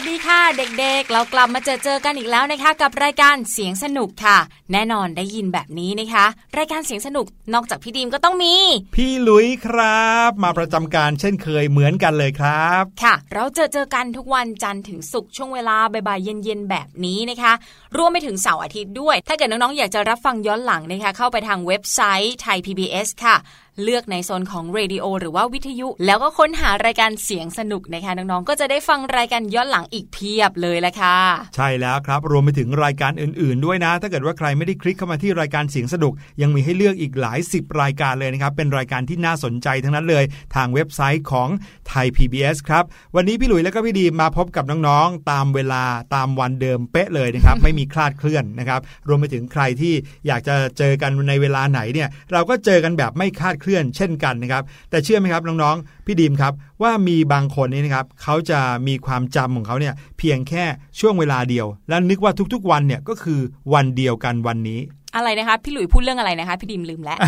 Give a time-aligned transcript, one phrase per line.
[0.00, 4.38] วัสดีค่ะ เด็กๆ เรากลับมาเจอเจอกันอีกแล้วนะคะ กับรายการเสียงสนุกค่ะ
[4.72, 6.26] แน่นอนได้ยินแบบนี้นะคะ
[6.58, 8.54] รายการเสียงสนุกนอกจากพี่ดีมก็ต้องมี
[8.94, 17.52] พี่ลุยครับ มาประจำการเช่นเคยเหมือนกันเลยครับ ค่ะ เราเจอเจอกันทุกวันจันทร์ถึงศุกร์ช่วงเวลาบ่ายๆเย็นๆแบบนี้นะคะ
[17.96, 23.36] รวมไปถึงเสาร์อาทิตย์ด้วย ถ้าเกิดน้องๆอยากจะรับฟังย้อนหลังนะคะเข้าไปทางเว็บไซต์ไทย PBS ค่ะ
[23.84, 31.18] เลือกในโซนของเรดิโอหรือว่าวิทยุ แล้วก็ค้นหารายการเสียงสนุกนะคะน้องๆก็จะได้ฟังรายการย้อนหลังอีกเพียบเลยแหละค่ะ
[31.56, 36.12] ใช่แล้วครับ รวมไปถึงรายการอื่นๆ ด้วยนะ ถ้าเกิดว่าใครไม่ได้คลิกเข้ามาที่รายการเสียงสนุก
[36.42, 40.24] ยังมีให้เลือกอีกหลายสิบรายการเลยนะครับ เป็นรายการที่น่าสนใจทั้งนั้นเลย
[40.54, 41.48] ทางเว็บไซต์ของ
[41.88, 42.84] ไทย PBS ครับ
[43.16, 45.82] วันนี้พี่หลุยและก็พี่ดีมาพบกับน้องๆ ตามเวลา
[46.14, 49.94] ตามวันเดิมเป๊ะเลยนะครับ ไม่มีคลาดเคลื่อนนะครับ รวมไปถึงใครที่
[50.26, 56.52] อยากจะเจอกันในเวลาไหนเนี่ยเราก็เจอกันแบบไม่คลาดเคลื่อนเช่นกันนะครับ แต่เชื่อไหมครับน้องๆ พี่ดีมครับ
[56.82, 60.64] ว่ามีบางคนนี่นะครับเขาจะมีความจำของเขาเนี่ยเพียงแค่
[61.00, 63.40] ช่วงเวลาเดียว แล้วนึกว่าทุกๆวันเนี่ยก็คือ
[63.74, 64.80] วันเดียวกันวันนี้
[65.16, 67.18] อะไรนะคะพี่หลุยพูดเรื่องอะไรนะคะพี่ดิมลืมแล้ว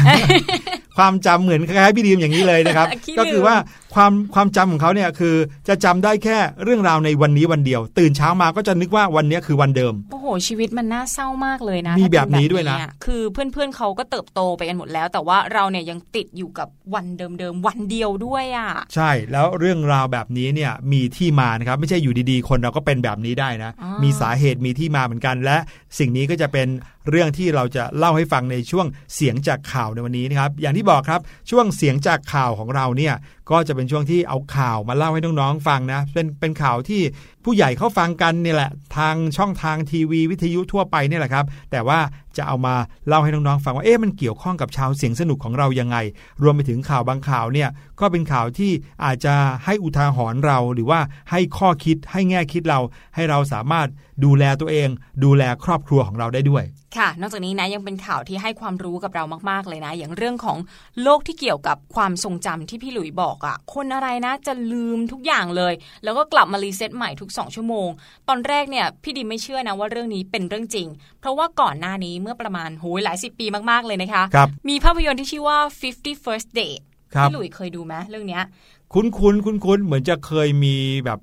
[0.98, 3.54] ความจำเหมือนคล้ายๆพี่ดีมอย่างนี้เลยนะครับขี้ลืมก็คือว่า
[3.94, 5.36] ความความจำของเขาเนี่ยคือ
[5.68, 25.56] จะจำได้แค่เรื่องราวในวันนี้วันเดียว ตื่นเช้ามาก็จะนึกว่าวันนี้คือวันเดิม โอ้โห ชีวิตมันน่าเศร้ามากเลยนะมีถ้าเป็แบบนี้ด้วยนะอคือเพื่อนๆเขาก็เติบโตไปกันหมดแล้ว แต่ว่าเราเนี่ยยังติดอยู่กับวันเดิมๆวันเดียวด้วยอะใช่แล้วเรื่องราวแบบนี้เนี่ยมีที่มานะครับไม่ใช่อยู่ดีๆ คนเราก็เป็นแบบนี้ได้นะอ๋อมีสาเหตุมีที่มาเหมือนกัน และ
[25.98, 26.68] สิ่งนี้ก็จะเป็น
[27.10, 31.20] เรื่องที่เราจะเล่าให้ฟังในช่วงเสียงจากข่าวในวันนี้นะครับอย่างที่บอกครับ
[31.50, 33.14] ช่วงเสียงจากข่าวของเราเนี่ย
[33.50, 37.02] ก็จะเป็นช่วงที่เอาข่าวมาเล่าให้น้องๆฟังนะเป็นเป็นข่าวที่
[37.44, 41.98] ผู้ใหญ่เขาฟังกันนี่แหละ ทางช่องทางทีวีวิทยุทั่วไปนี่แหละครับ แต่ว่า
[42.36, 42.74] จะเอามา
[43.08, 45.96] เล่าให้น้องๆฟังว่าเอ๊ะมันเกี่ยวข้องกับชาวเสียงสนุกของเรายังไง
[46.42, 47.68] รวมไปถึงข่าวบางข่าวเนี่ย
[48.00, 48.72] ก็เป็นข่าวที่
[49.04, 49.34] อาจจะ
[49.64, 51.00] ให้อุทาหรณ์เรา หรือว่า
[51.30, 52.80] ให้ข้อคิดให้แง่คิดเรา
[53.14, 53.88] ให้เราสามารถ
[54.24, 54.88] ดูแลตัวเอง
[55.24, 56.64] ดูแลครอบครัวของเราได้ด้วย
[56.98, 60.58] ค่ะ นอกจากนี้นะยังเป็นข่าวที่ให้ความรู้กับเรามากๆเลยนะ อย่างเรื่องของ
[61.02, 65.74] โลกที่เกี่ยวกับความทรงจำที่พี่หลุยบอกอะ่ะ คนอะไรนะจะลืมทุกอย่างเลย
[66.04, 67.88] แล้วก็กลับมารีเซ็ตใหม่ทุก2ชั่วโมง
[68.28, 70.88] ตอนแรกเนี่ยพี่ดิมไม่เชื่อนะว่าเรื่องนี้เป็นเรื่องจริง
[71.20, 75.58] เพราะว่าก่อนหน้านี้เมื่อประมาณโหยหลายสิบปีมากๆเลยนะคะครับมีภาพยนตร์ที่ชื่อว่า
[75.92, 76.82] 50 First Date
[77.14, 78.44] ครับพี่หลุยเคยดูไหมเรื่องเนี้ย
[78.92, 81.20] คุ้นคุ้นคุ้นคุ้นๆเหมือนจะเคยมีแบบ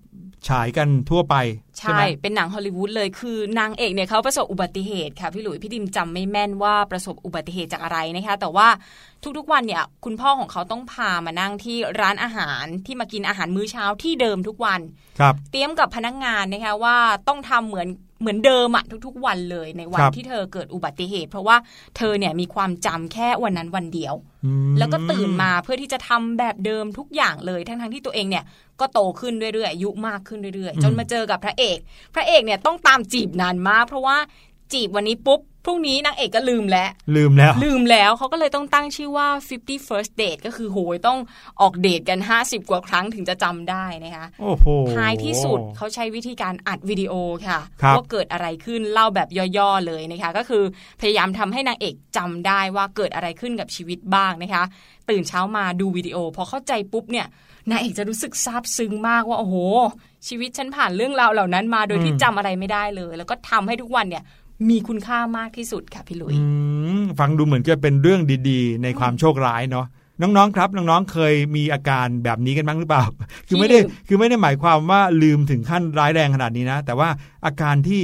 [0.49, 1.35] ฉายกันทั่วไป
[1.77, 8.67] ใช่ใช่ไหมเป็นหนังฮอลลีวูดเลยคือนางเอกเนี่ยเขาประสบอุบัติเหตุค่ะพี่หลุยพี่ดิมจำไม่แม่นว่าประสบอุบัติเหตุจากอะไรนะคะ แต่ว่า
[9.37, 14.81] ทุกๆวันเนี่ยคุณพ่อของเขาต้องพามานั่งที่ร้านอาหารที่มากินอาหารมื้อเช้าที่เดิมทุกวัน
[15.19, 16.97] ครับเตรียมกับพนักงานนะคะว่า
[17.27, 17.87] ต้องทำเหมือน
[18.19, 21.57] เหมือนเดิมอะทุกๆ วันเลยในวันครับที่เธอเกิดอุบัติเหตุ เพราะว่า
[21.97, 24.13] เธอเนี่ยมีความจำแค่วันนั้นวันเดียว
[24.45, 28.43] อืมแล้วก็ตื่นมาเพื่อที่จะทำแบบเดิมทุกอย่างเลยทั้งๆที่ตัวเองเนี่ย
[28.79, 31.77] ก็โตขึ้นเรื่อยๆอายุมากขึ้นเรื่อยอืมๆจนมาเจอกับพระเอก
[32.15, 34.17] พระเอกเนี่ยต้องตามจีบนานมาก เพราะว่า
[34.73, 39.27] จีบวันนี้ปุ๊บ พรุ่งนี้นางเอกก็ลืมแล้ว ลืมแล้ว ลืมแล้วเขาก็เลยต้องตั้งชื่อว่า
[39.57, 41.19] 50 first date ก็คือโหยต้อง
[41.61, 44.65] ออกเดทกัน 50 กว่าครั้งถึงจะจำได้นะคะโอ้โห
[44.95, 47.13] ท้ายที่สุดเขาใช้วิธีการอัดวิดีโอ
[47.47, 50.63] ค่ะครับว่าเกิดอะไรขึ้นเล่าแบบย่อๆเลยนะคะ ก็คือ
[51.01, 54.63] พยายามทำให้นางเอกจำได้ว่าเกิดอะไรขึ้นกับชีวิตบ้างนะคะ
[55.09, 57.27] ตื่นเช้ามาดูวิดีโอพอเข้าใจปุ๊บเนี่ย
[57.71, 59.55] นางเอกจะรู้สึกซาบซึ้งมากว่าโอ้โห
[60.27, 64.23] ชีวิตฉันผ่านเรื่องราวเหล่านั้นมาโดยที่อืมจำอะไรไม่ได้เลย แล้วก็ทำให้ทุกวันเนี่ย
[64.69, 66.41] มีคุณค่ามากที่สุดค่ะพี่หลุยอื
[66.99, 69.85] มฟังดูเหมือนจะเป็นเรื่องดีๆ ในความโชคร้ายเนาะ
[70.21, 73.03] น้องๆ ครับน้องๆ เคยมีอาการแบบนี้กันบ้างหรือเปล่า
[73.47, 77.09] คือไม่ได้ขี้ลืมคือไม่ได้หมายความว่าลืมถึงขั้นร้ายแรงขนาดนี้นะ แต่ว่า
[77.45, 78.01] อาการที่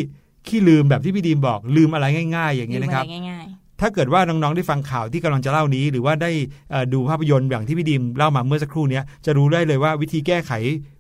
[0.48, 3.46] ขี้ลืมแบบที่พี่ดีมบอกลืมอะไรง่าย ๆ อย่างนี้ยนะครับลืมอะไรง่าย
[3.82, 6.32] ถ้าเกิดว่าน้องๆ ได้ฟังข่าวที่กำลังจะเล่านี้ หรือว่าได้
[6.72, 10.52] เอ่อดูภาพยนตร์อย่างที่พี่ดิมเล่ามาเมื่อสักครู่เนี้ยจะรู้ได้เลยว่าวิธีแก้ไข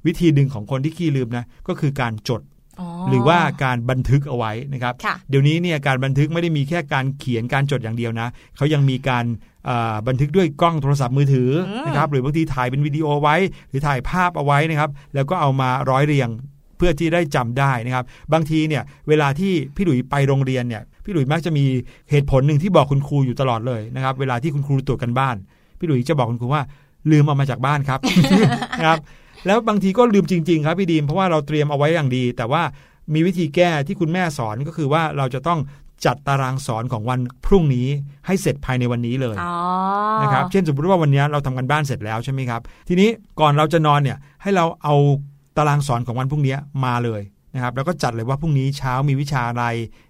[0.07, 2.52] วิธีหนึ่งของคนที่ขี้ลืมนะก็คือการจดๆอ๋อ
[3.09, 8.27] หรือว่าการบันทึกเอาไว้นะครับค่ะเดี๋ยวนี้เนี่ยการบันทึกไม่ได้มีแค่การเขียนการจดอย่างเดียวนะ
[8.57, 9.25] เขายังมีการ
[9.65, 13.35] เอ่อบันทึกด้วยกล้องโทรศัพท์มือถืออมนะครับหรือบางทีถ่ายเป็นวิดีโอไว้
[13.69, 16.29] หรือถ่ายภาพเอาไว้นะครับ แล้วก็เอามาร้อยเรียง
[16.77, 21.65] เพื่อที่ได้จำได้นะครับ บางทีเนี่ยเวลาที่พี่หลุยไปโรงเรียนเนี่ยพี่หลุยมักจะมี
[22.09, 25.35] เหตุผลหนึ่งที่บอกคุณครูอยู่ตลอดเลยนะครับเวลาที่คุณครูตรวจกันบ้าน
[25.79, 26.63] พี่หลุยจะบอกคุณครูว่า
[27.11, 27.99] ลืมเอามาจากบ้านครับ
[28.79, 28.99] นะครับ
[29.45, 32.61] แล้วบางทีก็ลืมจริง ๆ ครับพี่ดีมเพราะว่าเราเตรียมเอาไว้อย่างดี แต่ว่า
[33.13, 35.59] มีวิธีแก้ที่คุณแม่สอนก็คือว่าเราจะต้อง
[36.05, 37.87] จัดตารางสอนของวันพรุ่งนี้
[38.27, 39.55] ให้เสร็จภายในวันนี้เลยอ๋อ
[40.21, 43.09] นะครับเช่นสมมติว่าวันนี้เราทำกันบ้านเสร็จแล้วใช่ไหมครับ ทีนี้
[43.39, 44.95] ก่อนเราจะนอนเนี่ยให้เราเอา
[45.57, 47.21] ตารางสอนของวันพรุ่งนี้มาเลย
[47.55, 49.65] นะครับแล้วก็จัดเลยว่าพรุ่งนี้เช้ามีวิชาอะไร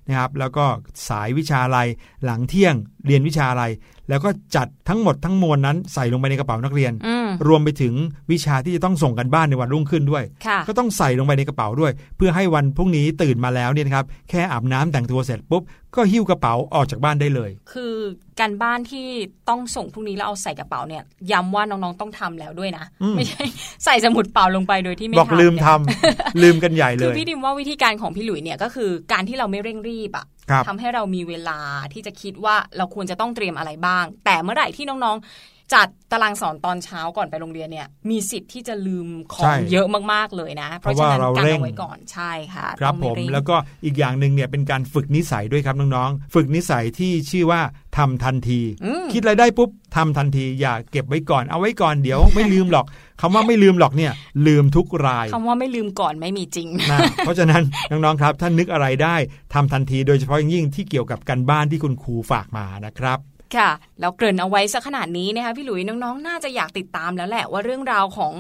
[0.08, 0.66] นะครับ แล้วก็
[1.08, 1.80] สายวิชาอะไร
[2.26, 3.64] หลังเที่ยงเรียนวิชาอะไร
[4.10, 7.94] แล้วก็จัดทั้งหมดทั้งมวลนั้นใส่ลงไปในกระเป๋านักเรียนอืมรวมไปถึง
[8.32, 15.64] วิชาที่จะต้องส่งกันบ้านในวันรุ่งขึ้นด้วยค่ะก็ต้องใส่ลงไปในกระเป๋าด้วย เพื่อให้วันพรุ่งนี้ตื่นมาแล้วเนี่ยนะครับแค่อาบน้ำแต่งตัวเสร็จปุ๊บ
[15.96, 17.94] ก็หิ้วกระเป๋าออกจากบ้านได้เลย คือ
[18.40, 19.08] การบ้านที่
[19.50, 23.44] ต้องส่งพรุ่งนี้แล้วเอาใส่กระเป๋าเนี่ยย้ำว่าน้องๆต้องทำแล้วด้วยนะอืมไม่ใช่
[23.86, 31.60] ใส่สมุดเปล่าลงไปโดยที่ไม่บอกทำลืมเนี่ยทำลืมกันใหญ่เลคือยพี่ดิมว่าวิธีการของพี่หลุยเนี่ยก็คือการที่เราไม่เร่งรีบอะครับทำให้เรามีเวลา
[31.94, 43.56] ที่จะคิดว่าเราควรจะต้องเตรียมอะไรบ้าง แต่เมื่อไหร่ที่น้องๆ จัดตารางสอนตอนเช้าก่อนไปโรงเรียนเนี่ย มีสิทธิ์ที่จะลืมขอใช่งเยอะมากๆเลยนะ เพราะเพราะฉะว่านั้นเราการเร่งเอาไว้ก่อนใช่ค่ะ ครับต้องผมไเร่งแล้วก็
[43.86, 47.62] อีกอย่างหนึ่งเนี่ยเป็นการฝึกนิสัยด้วยครับน้องๆ ฝึกนิสัยที่ชื่อว่า
[47.98, 52.86] ทำทันทีอืมคิดอะไรได้ปุ๊บทำทันทีอย่าเก็บไว้ก่อนเอาไว้ก่อนเดี๋ยวไม่ลืมหรอก
[53.22, 54.12] คำว่าไม่ลืมหรอกเนี่ย
[54.48, 59.16] ลืมทุกรายคำว่าไม่ลืมก่อนไม่มีจริงนะเพราะฉะนั้นน้องๆครับถ้านึกอะไรได้
[59.54, 63.20] ทำทันทีโดยเฉพาะอย่างยิ่งที่เกี่ยวกับการบ้านที่คุณครูฝากมานะครับ
[63.58, 63.70] ค่ะ
[64.00, 68.34] แล้วเกริ่นเอาไว้สักขนาดนี้นะคะพี่หลุยน้องๆ น่าจะอยากติดตามแล้วแหละว่าเรื่องราวของ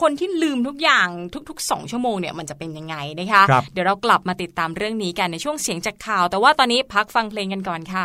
[0.00, 1.08] คนที่ลืมทุกอย่าง
[1.48, 8.04] ทุกๆ 2 ชั่วโมงเนี่ยมันจะเป็นยังไงนะคะครับเดี๋ยวเรากลับมาติดตามเรื่องนี้กันในช่วงเสียงจากข่าว แต่ว่าตอนนี้พักฟังเพลงกันก่อนค่ะ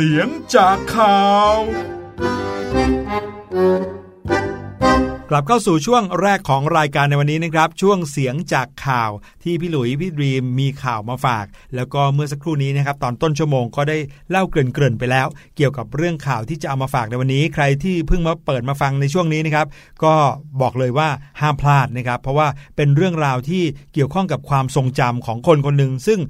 [0.00, 1.22] เสียงจากข่า
[1.54, 1.56] ว
[5.30, 9.10] กลับเข้าสู่ช่วงแรกของรายการในวันนี้นะครับ ช่วงเสียงจากข่าว
[9.42, 13.98] ที่พี่หลุยพี่ดีมมีข่าวมาฝาก แล้วก็เมื่อสักครู่นี้นะครับ ตอนต้นชั่วโมงก็ได้
[14.30, 15.26] เล่าเกริ่นๆไปแล้ว
[15.56, 19.66] เกี่ยวกับเรื่องข่าวที่จะเอามาฝากในวันนี้ ใครที่เพิ่งมาเปิดมาฟังในช่วงนี้นะครับ
[20.04, 20.14] ก็
[20.60, 21.08] บอกเลยว่า
[21.40, 23.62] ห้ามพลาดนะครับ เพราะว่าเป็นเรื่องราวที่
[23.94, 26.20] เกี่ยวข้องกับความทรงจำของคนคนหนึ่งซึ่ง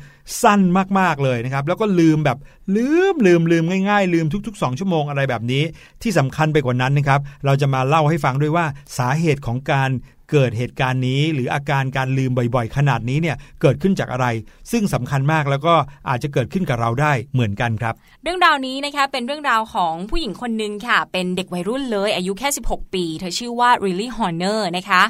[0.43, 0.61] สั้น
[0.99, 2.39] มากๆเลยนะครับ แล้วก็ลืมแบบ
[2.77, 5.63] ลืมลืมลืมง่ายๆ ลืมทุก ๆ 2 ชั่วโมงอะไรแบบนี้
[6.03, 8.67] ที่สำคัญไปกว่านั้นนะครับเราจะมาเล่าให้ฟังด้วยว่า
[8.99, 9.91] สาเหตุของการ
[10.33, 14.27] เกิดเหตุการณ์นี้ หรืออาการการลืมบ่อยๆ ขนาดนี้เนี่ยเกิดขึ้นจากอะไร
[14.73, 15.75] ซึ่งสำคัญมากแล้วก็
[16.09, 25.03] อาจจะเกิดขึ้นกับเราได้เหมือนกันครับ เรื่องราวนี้นะคะเป็นเรื่องราวของผู้หญิงคนหนึ่งค่ะ เป็นเด็กวัยรุ่นเลย อายุแค่ 16 ปี เธอชื่อว่า Riley Horner นะคะ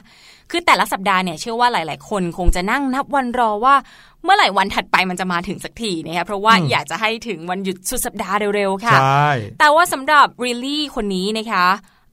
[0.50, 3.74] คือแต่ละสัปดาห์เนี่ยเชื่อว่าหลาย ๆ คนคงจะนั่งนับวันรอว่า
[4.24, 9.28] เมื่อไหร่วันถัดไปมันจะมาถึงสักทีนะคะเพราะว่าอืมอยากจะให้ถึงวันหยุดสุดสัปดาห์เร็ว ๆ ค่ะใช่
[9.58, 11.66] แต่ว่าสำหรับ Riley คนนี้นะคะ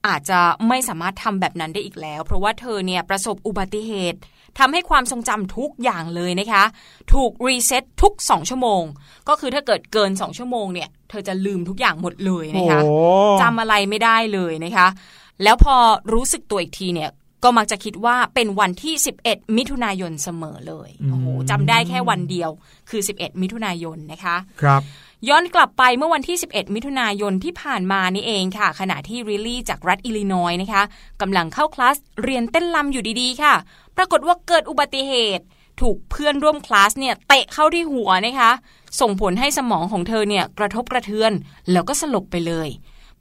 [0.06, 4.18] อาจจะไม่สามารถทำแบบนั้นได้อีกแล้ว เพราะว่าเธอเนี่ยประสบอุบัติเหตุ
[4.58, 6.64] ทำให้ความทรงจำทุกอย่างเลยนะคะ
[7.12, 8.82] ถูกรีเซ็ตทุก 2 ชั่วโมง
[9.28, 12.94] ก็คือถ้าเกิดเกิน 2 ชั่วโมงเนี่ยเธอจะลืมทุกอย่างหมดเลยนะคะโอ้
[13.42, 14.86] จำอะไรไม่ได้เลยนะคะ
[15.42, 15.76] แล้วพอ
[16.14, 17.10] รู้สึกตัวอีกทีเนี่ย
[17.46, 22.50] ก็มักจะคิดว่าเป็นวันที่ 11 มิถุนายนเสมอเลยโอ้โหจำได้แค่วันเดียว
[22.90, 24.82] คือ 11 มิถุนายนนะคะครับ
[25.28, 30.82] ย้อนกลับไปเมื่อวันที่ 11 มิถุนายนที่ผ่านมานี่เองค่ะ ขณะที่ริลลี่จากรัฐอิลลินอยส์นะคะ
[31.20, 33.54] กำลังเข้าคลาสเรียนเต้นรำอยู่ดีๆ ค่ะ
[33.96, 35.44] ปรากฏว่าเกิดอุบัติเหตุ
[35.80, 38.50] ถูกเพื่อนร่วมคลาสเนี่ยเตะเข้าที่หัวนะคะ
[39.00, 41.32] ส่งผลให้สมองของเธอเนี่ยกระทบกระเทือน
[41.72, 42.68] แล้วก็สลบไปเลย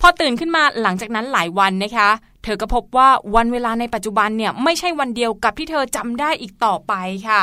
[0.02, 2.10] พอตื่นขึ้นมาหลังจากนั้นหลายวันนะคะ
[2.46, 6.94] เธอก็พบว่าวันเวลาในปัจจุบันเนี่ยไม่ใช่วันเดียวกับที่เธอจำได้อีกต่อไป
[7.30, 7.42] ค่ะ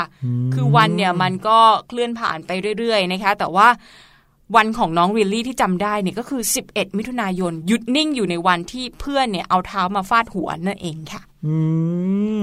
[0.54, 3.68] คือวันเนี่ยมันก็เคลื่อนผ่านไปเรื่อยๆนะคะ แต่ว่า
[4.56, 11.56] วันของน้องริลลี่ที่จำได้เนี่ยก็คือ 11 มิถุนายนหยุดนิ่งอยู่ในวันที่เพื่อนเนี่ยเอาเท้ามาฟาดหัวนั่นเองค่ะ อื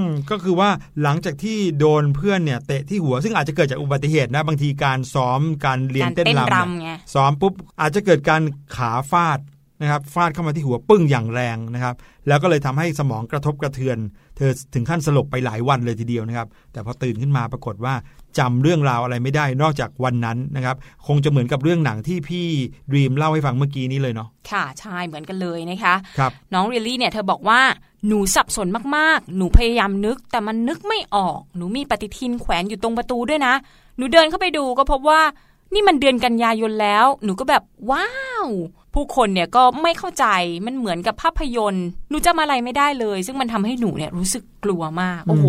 [0.02, 0.70] มก็คือว่า
[1.02, 8.42] หลังจากที่โดนเพื่อนเนี่ยเตะที่หัว ซึ่งอาจจะเกิดจากอุบัติเหตุนะบางทีการซ้อมการเรียนการเต้นเต้นรำรำไงเนี่ยซ้อมปุ๊บอาจจะเกิดการ
[8.76, 9.40] ขาฟาด
[9.82, 11.96] นะครับฟาดเข้ามาที่หัวปึ้งอย่างแรงนะครับ
[12.28, 13.98] แล้วก็เลยทำให้สมองกระทบกระเทือน
[14.38, 17.94] เธอถึงขั้นสลบไปหลายวันเลยทีเดียวนะครับ แต่พอตื่นขึ้นมาปรากฏว่า
[18.40, 20.76] จำเรื่องราวอะไรไม่ได้นอกจากวันนั้นนะครับ
[21.08, 22.48] คงจะเหมือนกับเรื่องหนังที่พี่
[22.92, 27.62] ดีมเล่าให้ฟังเมื่อกี้นี้เลยเนาะค่ะใช่เหมือนกันเลยนะคะครับน้องริลลี่เนี่ยเธอบอกว่า
[28.08, 33.54] หนูสับสนมากๆ หนูพยายามนึก แต่มันนึกไม่ออก หนูมีปฏิทินแขวนอยู่ตรงประตูด้วยนะ
[33.98, 35.22] หนูเดินเข้าไปดูก็พบว่า
[35.74, 38.10] นี่มันเดือนกันยายนแล้ว หนูก็แบบว้า
[38.46, 38.48] ว
[38.96, 40.26] ผู้คนเนี่ยก็ไม่เข้าใจ
[40.66, 45.46] มันเหมือนกับภาพยนตร์หนูจำอะไรไม่ได้เลย ซึ่งมันทำให้หนูเนี่ยรู้สึกกลัวมากโอ้โห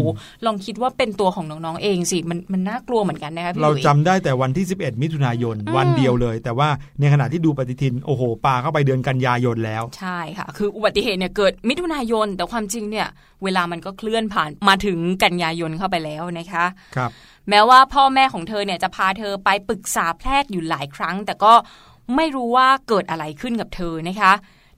[0.46, 6.68] ลองคิดว่าเป็นตัวของน้องๆเองสิมันมันน่ากลัวเหมือนกันนะคะพี่หเราลุยจำได้แต่วันที่ 11 มิถุนายนอืมวันเดียวเลย แต่ว่า
[7.00, 13.08] ในขณะที่ดูปฏิทินโอ้โหปาเข้าไปเดือนกันยายนแล้ว ใช่ค่ะ คืออุบัติเหตุเนี่ยเกิดมิถุนายน แต่ความจริงเนี่ย
[13.44, 16.64] เวลามันก็เคลื่อนผ่านมาถึงกันยายนเข้าไปแล้วนะคะ
[16.96, 17.10] ครับ
[17.48, 21.52] แม้ว่าพ่อแม่ของเธอเนี่ยจะพาเธอไปปรึกษาแพทย์อยู่หลายครั้ง แต่ก็
[22.16, 24.32] ไม่รู้ว่าเกิดอะไรขึ้นกับเธอนะคะ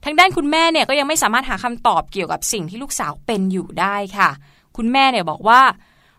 [0.05, 4.29] ทางด้านคุณแม่เนี่ยก็ยังไม่สามารถหาคำตอบเกี่ยวกับสิ่งที่ลูกสาวเป็นอยู่ได้ค่ะ
[4.77, 5.61] คุณแม่เนี่ยบอกว่า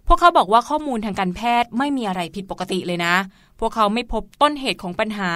[0.08, 3.14] พวกเขาบอกว่าข้อมูลทางการแพทย์ไม่มีอะไรผิดปกติเลยนะ
[3.60, 5.32] พวกเขาไม่พบต้นเหตุของปัญหา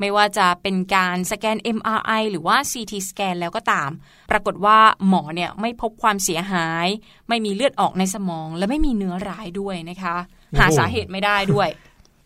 [0.00, 3.90] ไม่ว่าจะเป็นการสแกน MRI หรือว่า CT สแกนแล้วก็ตาม
[4.30, 4.78] ปรากฏว่า
[5.08, 6.86] หมอเนี่ยไม่พบความเสียหาย
[7.28, 10.16] ไม่มีเลือดออกในสมอง และไม่มีเนื้อร้ายด้วยนะคะ
[10.58, 11.68] หาสาเหตุไม่ได้ด้วย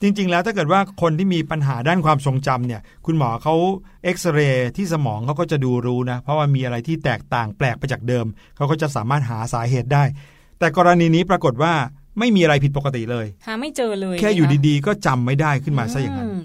[0.04, 3.54] จริง ๆ แล้วถ้าเกิดว่าคนที่มีปัญหาด้านความทรงจำเนี่ย คุณหมอเขา
[4.04, 10.04] เอ็กซเรย์ที่สมองเขาก็จะดูรู้นะ เพราะว่ามีอะไรที่แตกต่างแปลกไปจากเดิม เขาก็จะสามารถหาสาเหตุได้
[10.58, 11.72] แต่กรณีนี้ปรากฏว่า
[12.18, 16.36] ไม่มีอะไรผิดปกติเลย หาไม่เจอเลย แค่อยู่นะคะดีๆ ก็จำไม่ได้ขึ้นมาซะอย่างนั้นม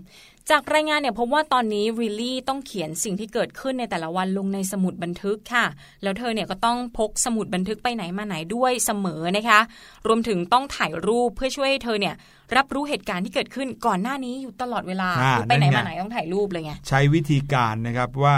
[0.52, 5.66] จากรายงานเนี่ยพบว่าตอนนี้ริลลี่ต้องเขียนสิ่งที่เกิดขึ้นในแต่ละวันลงในสมุดบันทึกค่ะ
[6.04, 9.60] แล้วเธอเนี่ยก็ต้องพกสมุดบันทึกไปไหนมาไหนด้วยเสมอนะคะ
[10.08, 12.16] รวมถึงต้องถ่ายรูปเพื่อช่วยให้เธอเนี่ย
[12.56, 18.38] รับรู้เหตุการณ์ที่เกิดขึ้นก่อนหน้านี้อยู่ตลอดเวลาอ่าคือไปไหนนั่นไงมาไหนต้องถ่ายรูปเลยไงใช้วิธีการนะครับว่า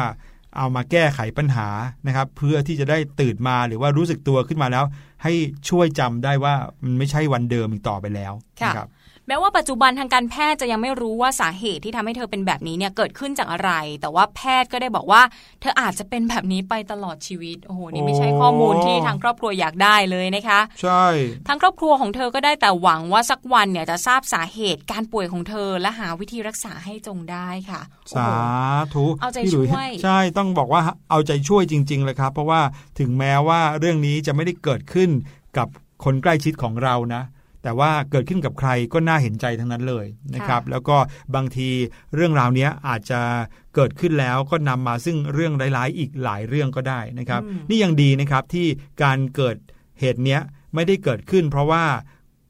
[0.58, 1.68] เอามาแก้ไขปัญหา
[2.08, 4.86] นะครับ เพื่อที่จะได้ตื่นมาหรือว่ารู้สึกตัวขึ้นมาแล้ว
[5.24, 5.34] ให้
[5.70, 8.90] ช่วยจำได้ว่ามันไม่ใช่วันเดิมอีกต่อไปแล้วค่ะนะครับ
[9.32, 15.22] แม้ว่าปัจจุบันทางการแพทย์จะยังไม่รู้ว่าสาเหตุที่ทำให้เธอเป็นแบบนี้เนี่ยเกิดขึ้นจากอะไร แต่ว่าแพทย์ก็ได้บอกว่า
[15.62, 21.06] เธออาจจะเป็นแบบนี้ไปตลอดชีวิต โอ้โห นี่ไม่ใช่ข้อมูลที่ทางครอบครัวอยากได้เลยนะคะ ใช่
[21.48, 28.28] ทางครอบครัวของเธอก็ได้แต่หวังว่าสักวันเนี่ยจะทราบสาเหตุการป่วยของเธอและหาวิธีรักษาให้จงได้ค่ะโอ้สา
[28.92, 32.62] โหธุเอาใจพี่หลุช่วย ใช่ ต้องบอกว่าเอาใจช่วยจริง ๆ เลยครับ เพราะว่า
[33.00, 35.10] ถึงแม้ว่าเรื่องนี้จะไม่ได้เกิดขึ้น
[35.58, 35.68] กับ
[36.04, 37.24] คนใกล้ชิดของเรานะ
[37.64, 40.98] แต่ว่าเกิดขึ้นกับใครก็น่าเห็นใจทั้งนั้นเลยนะครับ แล้วก็
[41.36, 41.70] บางที
[42.16, 43.22] เรื่องราวนี้อาจจะ
[43.76, 48.68] เกิดขึ้นแล้วก็นำมาซึ่งเรื่องร้ายๆอีกหลายเรื่องก็ได้นะครับ นี่ยังดีนะครับที่
[49.04, 49.58] การเกิด
[50.00, 50.42] เหตุเนี้ย
[50.76, 51.84] ไม่ได้เกิดขึ้น เพราะว่า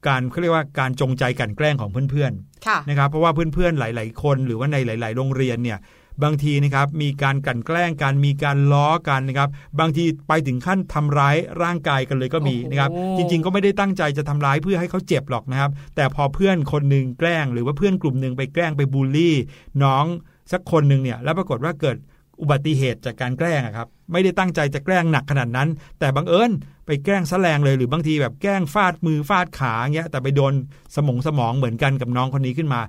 [0.08, 5.80] การเขาเรียกว่าการจงใจกันแกล้งของเพื่อนๆนะครับเพราะว่าเพื่อนๆหลาย ๆ คน หรือว่าในหลาย ๆ โรงเรียนเนี่ย
[6.24, 19.36] บางทีนะครับมีการกันแกล้งกันมีการล้อกันนะครับบางทีไปถึงขั้นทำร้ายร่างกายกันเลยก็มีนะครับจริง ๆ ก็ไม่ได้ตั้งใจจะทำร้ายเพื่อให้เขาเจ็บหรอกนะครับ แต่พอเพื่อนคนหนึ่งแกล้ง หรือว่าเพื่อนกลุ่มหนึ่งไปแกล้งไปบูลลี่
[19.84, 20.06] น้อง
[20.52, 21.97] สักคนหนึ่งเนี่ยแล้วปรากฏว่าเกิด
[22.41, 25.69] อุบัติเหตุจากการแกล้งครับไม่ได้ตั้งใจจะแกล้งหนักขนาดนั้น
[26.00, 26.52] แต่บังเอิญ
[26.86, 30.54] ไปแกล้งแสลงเลยหรือบางทีแบบแกล้งฟาดมือฟาดขาเงี้ยแต่ไปโดน
[30.95, 32.82] สมองสมองเหมือนกันกับน้องคนนี้ขึ้นมา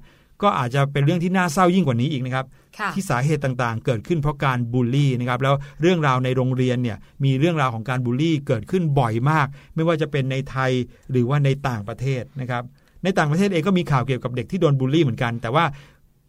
[0.42, 2.46] ก็อาจจะเป็นเรื่องที่น่าเศร้ายิ่งกว่านี้อีกนะครับ
[2.94, 10.70] ที่สาเหตุต่างๆ เกิดขึ้นเพราะการบูลลี่นะครับแล้วเรื่องราวในโรงเรียนเนี่ยมีเรื่องราวของการบูลลี่เกิดขึ้นบ่อยมาก ไม่ว่าจะเป็นในไทย
[11.10, 12.62] หรือว่าในต่างประเทศนะครับ
[13.04, 15.64] ในต่างประเทศเองก็มีข่าวเกี่ยวกับเด็กที่โดนบูลลี่เหมือนกัน แต่ว่า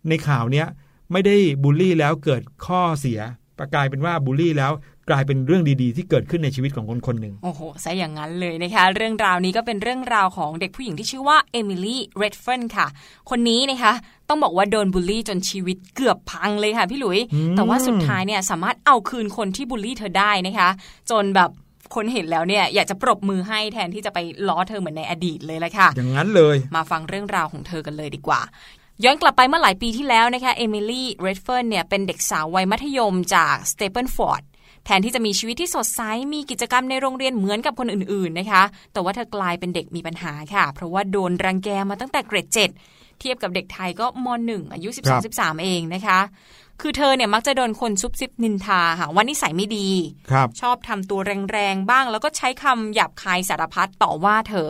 [0.09, 0.67] ในข่าวเนี้ย
[1.11, 3.19] ไม่ได้บูลลี่แล้วเกิดข้อเสีย
[3.59, 4.71] อะกลายเป็นว่าบูลลี่แล้ว
[5.09, 12.87] กลายเป็นเรื่องดีๆ ที่เกิดขึ้นในชีวิตของคนคนหนึ่งโอ้โหซะอย่างนั้นเลยนะคะ เรื่องราวนี้ก็เป็นเรื่องราวของเด็กผู้หญิงที่ชื่อว่าเอมิลี่ เรดเฟนค่ะ
[13.29, 13.93] คนนี้นะคะ
[14.33, 17.19] ต้องบอกว่าโดนบูลลี่จนชีวิตเกือบพังเลยค่ะพี่หลุย
[17.55, 20.69] แต่ว่าสุดท้ายเนี่ยสามารถเอาคืนคนที่บูลลี่เธอได้นะคะ
[21.11, 21.49] จนแบบ
[21.95, 28.41] คนเห็นแล้วเนี่ยอยากจะปรบมือให้แทนที่จะไปล้อเธอเหมือนในอดีตเลยละค่ะ อย่างนั้นเลย มาฟังเรื่องราวของเธอกันเลยดีกว่า
[29.03, 34.43] ย้อนกลับไปเมื่อหลายปีที่แล้วนะคะเอมิลี่เรดเฟิร์นเนี่ยเป็นเด็กสาววัยมัธยมจากสเตเปิลฟอร์ด
[34.85, 36.01] แทนที่จะมีชีวิตที่สดใส
[36.33, 42.69] มีกิจกรรมในโรงเรียนเหมือนกับคนอื่นๆนะคะ แต่ว่าเธอกลายเป็นเด็กมีปัญหาค่ะ เพราะว่าโดนรังแกมาตั้งแต่เกรดเจ็ด
[43.23, 44.89] เทียบกับเด็กไทยก็มหนึ่งอายุ
[45.25, 46.19] 12-13เองนะคะ
[46.81, 49.89] คือเธอเนี่ยมักจะโดนคนซุบซิบนินทาค่ะว่านิสัยไม่ดี
[50.61, 51.19] ชอบทำตัว
[51.51, 54.69] แรงๆบ้าง แล้วก็ใช้คำหยาบคายสารพัดต่อว่าเธอ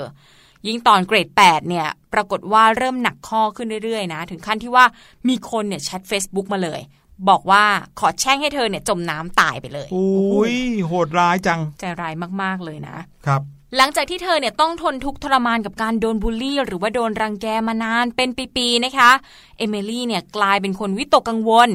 [0.68, 4.86] ยิ่งตอนเกรด 8 เนี่ย ปรากฏว่าเริ่มหนักข้อขึ้นเรื่อยๆนะ ถึงขั้นที่ว่า
[5.28, 6.82] มีคนเนี่ยแชท Facebook มาเลย
[7.30, 7.64] บอกว่า
[8.00, 10.56] ขอแช่งให้เธอเนี่ยจมน้ำตายไปเลย อุ้ย
[10.88, 13.42] โหดร้ายจัง ใจร้ายมาก ๆ เลยนะ ครับ
[13.78, 19.12] หลังจากที่เธอเนี่ยต้องทนทุกข์ทรมานกับการโดนบูลลี่ หรือว่าโดนรังแกมานานเป็นปีๆนะคะ
[19.58, 21.70] เอมิลี่เนี่ยกลายเป็นคนวิตกกังวล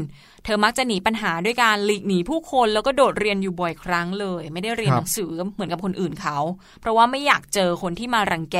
[0.45, 6.39] เธอมักจะหนีปัญหาด้วยการหลีกหนีผู้คนแล้วก็โดดเรียนอยู่บ่อยครั้งเลย ไม่ได้เรียนหนังสือเหมือนกับคนอื่นเขา
[6.81, 8.59] เพราะว่าไม่อยากเจอคนที่มารังแก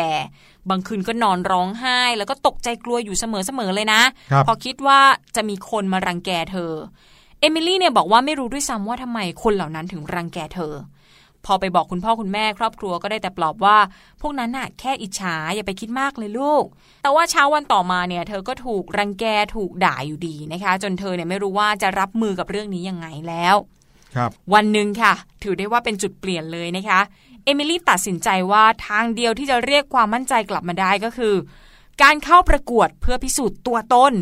[0.71, 3.25] บางคืนก็นอนร้องไห้ แล้วก็ตกใจกลัวอยู่เส
[3.59, 4.03] มอๆเลยนะ
[4.47, 5.01] พอคิดว่า
[5.37, 6.73] จะมีคนมารังแกเธอ
[7.41, 10.75] เอมิลี่เนี่ยบอกว่าไม่รู้ด้วยซ้ำว่าทำไมคนเหล่านั้นถึงรังแกเธอ
[11.49, 13.77] พอไปบอกคุณพ่อคุณแม่ครอบครัวก็ได้แต่ปลอบว่า
[14.21, 16.65] พวกนั้นน่ะแค่อิจฉาอย่าไปคิดมากเลยลูก
[17.03, 19.25] แต่ว่าเช้าวันต่อมาเนี่ยเธอก็ถูกรังแก
[19.57, 23.57] ถูกด่าอยู่ดีนะคะ จนเธอเนี่ยไม่รู้ว่าจะรับมือกับเรื่องนี้ยังไงแล้ว
[24.15, 27.01] ครับวันหนึ่งค่ะ ถือได้ว่าเป็นจุดเปลี่ยนเลยนะคะ
[27.45, 31.35] เอมิลี่ตัดสินใจว่าทางเดียวที่จะเรียกความมั่นใจกลับมาได้ก็คือ
[32.03, 34.15] การเข้าประกวดเพื่อพิสูจน์ตัวตน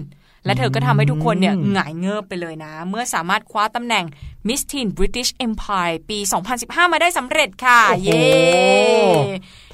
[0.45, 4.05] และเธอก็ทำให้ทุกคนเนี่ยหงายเงือบไปเลยนะ เมื่อสามารถคว้าตำแหน่ง
[4.49, 6.19] Miss Teen British Empire ปี
[6.57, 8.25] 2015 มาได้สำเร็จค่ะ เย้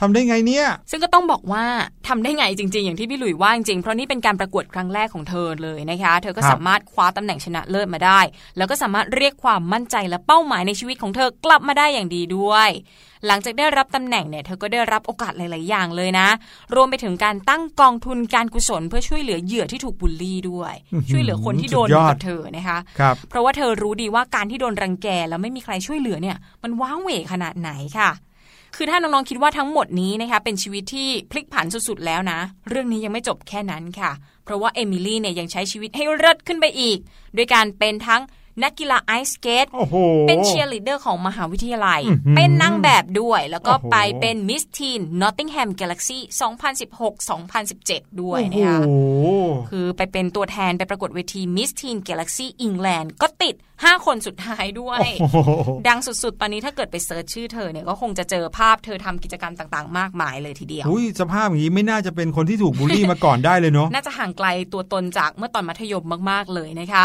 [0.03, 1.65] ทำได้ไงเนี่ย ซึ่งก็ต้องบอกว่า
[2.09, 8.21] ทำได้ไงจริง ๆ อย่างที่พี่หลุยว่าจริงๆเพราะนี่เป็นการประกวดครั้งแรกของเธอเลยนะคะ เธอก็สามารถคว้าตำแหน่งชนะเลิศมาได้
[8.57, 12.71] แล้วก็สามารถเรียกความมั่นใจและเป้าหมายในชีวิตของเธอกลับมาได้อย่างดีด้วย
[13.27, 16.29] หลังจากได้รับตำแหน่งเนี่ยเธอก็ได้รับโอกาสหลาย ๆ อย่างเลยนะ
[16.75, 20.75] รวมไปถึงการตั้งกองทุนการกุศล เพื่อช่วยเหลือเหยื่อที่ถูกบูลลี่ด้วย
[21.11, 28.11] ช่วยเหลือคนที่โดนกับเธอนะคะคเพราะว่าเธอรู้ดีว่าการที่โดนรังแกแล้วไม่มีใครช่วยเหลือเนี่ย มันว้างเหวขนาดไหนค่ะ
[28.75, 34.11] คือถ้าน้องๆคิดว่าทั้งหมดนี้นะคะเป็นชีวิตที่พลิกผันสุดๆแล้วนะ เรื่องนี้ยังไม่จบแค่นั้นค่ะ
[34.45, 36.99] เพราะว่าเอมิลี่เนี่ยยังใช้ชีวิตให้เลิศขึ้นไปอีก
[37.37, 38.23] ด้วยการเป็นทั้ง
[38.63, 39.67] นักกีฬาไอสเกต
[40.29, 42.03] เป็นเชียร์ลีดเดอร์ของมหาวิทยาลัย
[42.37, 46.23] เป็นนางแบบด้วย แล้วก็ไปเป็นมิสทีนนอตติงแฮมกาแล็กซี่
[47.41, 48.79] 2016-2017 ด้วยนะคะ
[49.71, 55.01] คือไปเป็นตัวแทนไปประกวดเวทีมิสทีนกาแล็กซี่อิงแลนด์ก็ติด 5 คนสุดท้ายด้วย
[55.89, 67.05] ดังสุดๆ ตอนนี้ถ้าเกิดไป search ชื่อเธอเนี่ยก็คงจะเจอภาพเธอทำกิจกรรมต่างๆ มากมายเลยทีเดียวอุ้ยสภาพอย่างนี้ไม่น่าจะเป็นคนที่ถูกบูลลี่มาก่อนได้เลยเนาะน่าจะห่างไกลตัวตนจากเมื่อตอนมัธยมมากๆเลยนะคะ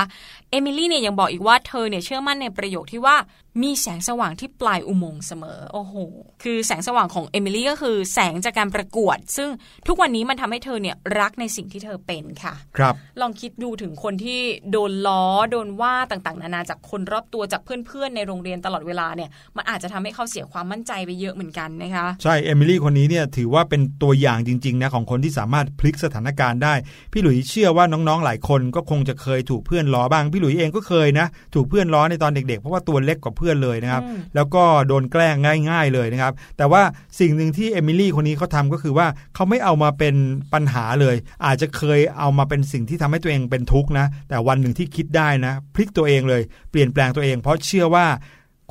[0.51, 3.15] เอมิลี่เนี่ยยังบอกอีกว่าเธอเนี่ยเชื่อมั่นในประโยคที่ว่า
[3.63, 5.95] มีแสงสว่างที่ปลายอุโมงค์เสมอ โอ้โห
[6.43, 9.49] คือแสงสว่างของเอมิลี่ก็คือแสงจากการประกวด ซึ่ง
[9.87, 14.41] ทุกวันนี้มันทำให้เธอเนี่ยรักในสิ่งที่เธอเป็นค่ะ ครับ ลองคิดดูถึงคนที่
[14.71, 26.73] โดนล้อ โดนว่าต่างๆ นานาจากคนรอบตัวจากเพื่อนๆ ในโรงเรียนตลอดเวลาเนี่ย มันอาจจะทำให้เขาเสียความมั่นใจไปเยอะเหมือนกันนะคะ ใช่ เอมิลี่คนนี้เนี่ยถือว่าเป็นตัวอย่างจริงๆ นะของคนที่สามารถพลิกสถานการณ์ได้
[27.11, 35.35] พี่หลุยเชื่อว่าน้องๆ หลายคนก็คงจะเคยถูกเพื่อนล้อบ้าง พี่หลุยเองก็เคยนะ ถูกเพื่อนล้อในตอนเด็กๆ เพราะว่าตัวเล็กกว่าเพื่อนเลยนะครับอืมแล้วก็โดนแกล้ง
[35.69, 36.81] ง่าย ๆเลยนะครับ แต่ว่า
[37.19, 40.15] สิ่งหนึ่งที่เอมิลี่คนนี้เขาทำก็คือว่าเขาไม่เอามาเป็น
[40.53, 48.05] ปัญหาเลย อาจจะเคยเอามาเป็นสิ่งที่ทำให้ตัวเองเป็นทุกข์นะ แต่วันหนึ่งที่คิดได้นะ พลิกตัวเองเลย เปลี่ยนแปลงตัวเอง เพราะเชื่อว่า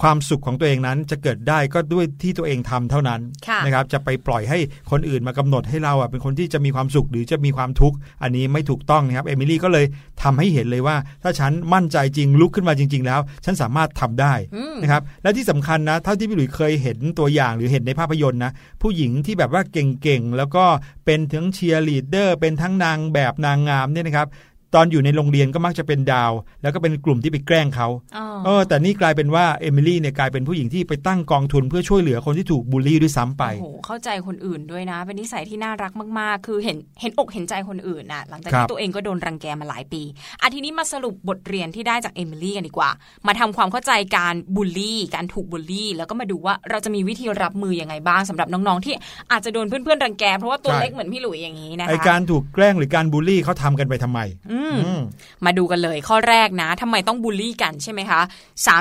[0.03, 4.59] ความสุขของตัวเองนั้นจะเกิดได้ก็ด้วยที่ตัวเองทำเท่านั้นค่ะนะครับจะไปปล่อยให้
[4.91, 9.87] คนอื่นมากำหนดให้เราอะเป็นคนที่จะมีความสุขหรือจะมีความทุกข์อันนี้ไม่ถูกต้องนะครับเอมิลี่ก็เลย
[10.23, 20.65] ทำให้เห็นเลยว่า ถ้าฉันมั่นใจจริงลุกขึ้นมาจริง ๆ แล้ว ฉันสามารถทำได้อืมนะครับและที่สำคัญนะเท่าที่พี่หลุยเคยเห็นตัวอย่างหรือเห็นในภาพยนตร์นะผู้หญิงที่แบบว่าเก่งๆแล้วก็
[21.05, 24.29] เป็นทั้งเชียร์ลีดเดอร์เป็นทั้งนางแบบนางงามเนี่ยนะครับ
[24.77, 40.03] ตอนอยู่ในโรงเรียนก็มักจะเป็นดาว แล้วก็เป็นกลุ่มที่ไปแกล้งเขาอ๋อเออแต่นี่กลายเป็นว่าเอมิลี่เนี่ยกลายเป็นผู้หญิงที่ไปตั้งกองทุนเพื่อช่วยเหลือคนที่ถูกบูลลี่ด้วยซ้ำไปโอ้โหเข้าใจคนอื่นด้วยนะ เป็นนิสัยที่น่ารักมากๆ คือเห็นเห็นอกเห็นใจคนอื่นน่ะหลังจากที่ครับตัวเองก็โดนรังแกมาหลายปี
[40.41, 42.91] อาทีนี้มาสรุปบทเรียนที่ได้จากเอมิลี่กันดีกว่า
[43.27, 48.95] มาทำความเข้าใจการบูลลี่ การถูกบูลลี่ แล้วก็มาดูว่าเราจะมีวิธีรับมือยังไงบ้างสำหรับน้องๆที่
[49.33, 54.21] อาจจะโดนเพื่อนๆรังแกเพราะว่าตัวเล็กเหมือนพี่หลุยอย่างนี้นะคะไอการถูกแกล้งหรือการบูลลี่เขาทำกันไปทำไม
[54.53, 55.03] อืมอืม
[55.45, 58.21] มาดูกันเลยข้อแรกนะทำไมต้องบูลลี่กันใช่ไหมคะ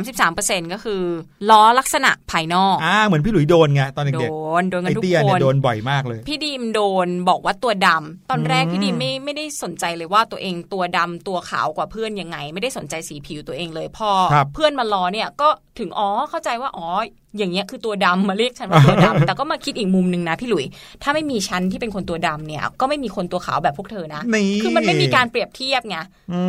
[0.05, 1.01] 33%ก็คือ
[1.49, 16.87] ล้อลักษณะภายนอกอ่าเหมือนพี่หลุยโดนไงตอนโดเด็กนโดนๆกัไอนทุกเตี้ยคเนี่ยนโดนบ่อยมากเลย พี่ดีมโดนบอกว่าตัวดำตอนแรกอืมพี่ดีมไม่ไม่ได้สนใจเลยว่าตัวเองตัวดำตัวขาวกว่าเพื่อนยังไง ไม่ได้สนใจสีผิวตัวเองเลยพอครับเพื่อนมาล้อเนี่ยก็ ถึงอ๋อเข้าใจว่าอ๋อ
[17.37, 20.65] อย่างเงี้ยคือตัวดำมาเรียกฉันว่าตัวดำแต่ก็มาคิดอีกมุมหนึ่งนะพี่หลุย
[21.03, 25.97] ถ้าไม่มีฉันที่เป็นคนตัวดำเนี่ย ก็ไม่มีคนตัวขาวแบบพวกเธอนะนี่คือมันไม่มีการเปรียบเทียบไง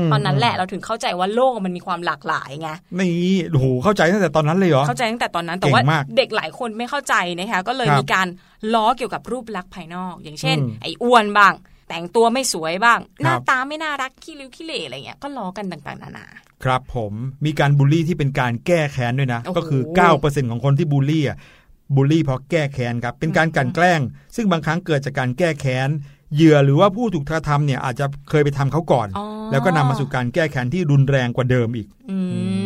[0.04, 8.26] มตอนนั้นแหละเราถึงเข้าใจว่าโลกมันมีความหลากหลายไงนี่โอ้โหเข้าใจตั้งแต่ตอนนั้นเลยเหรอเข้าใจตั้งแต่ตอนนั้นแต่ว่าเก่งมากเด็กหลายคนไม่เข้าใจนะคะก็เลยครับมีการ
[8.74, 11.54] ล้อเกี่ยวกับรูปลักษณ์ภายนอก อย่างเช่นอืมไอ้อ้วนบ้าง
[11.88, 16.26] แต่งตัวไม่สวยบ้างครับหน้าตาไม่น่ารักขี้ริ้วขี้เหร่อะไรเงี้ยก็ล้อกันต่างๆ นานา
[16.64, 17.12] ครับผม
[17.44, 19.82] มีการบูลลี่ที่เป็นการแก้แค้นด้วยนะโอ้โหก็คือ
[20.16, 21.36] 9%ของคนที่บูลลี่อะ
[21.94, 24.00] บูลลี่เพราะแก้แค้นครับ เป็นการกลันแกล้ง
[24.36, 25.88] ซึ่งบางครั้งเกิดจากการแก้แค้น
[26.34, 32.18] เหยื่อหรือว่าผู้ถูกกระทำเนี่ยอาจจะเคยไปทำเขาก่อนอ๋อแล้วก็นำมาสู่การแก้แค้นที่รุนแรงกว่าเดิมอีกอื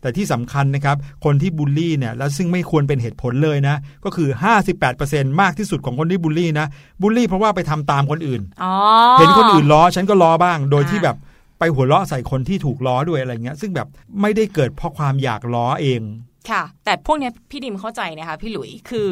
[0.00, 4.28] แต่ที่สำคัญนะครับคนที่บูลลี่เนี่ยแล้วซึ่งไม่ควรเป็นเหตุผลเลยนะก็คือ
[4.84, 6.66] 58%มากที่สุดของคนที่บูลลี่นะ
[7.02, 8.72] บูลลี่เพราะว่าไปทำตามคนอื่นอ๋อ
[9.18, 11.16] เห็นคนอื่นล้อฉันก็ล้อบ้าง โดยที่อ่าแบบ
[11.58, 13.88] ไปหัวเราะใส่คนที่ถูกล้อด้วยอะไรเงี้ย ซึ่งแบบ
[14.20, 16.00] ไม่ได้เกิดเพราะความอยากล้อเอง
[16.50, 19.08] ค่ะ แต่พวกเนี้ยพี่ดิมเข้าใจนะคะพี่หลุยคือ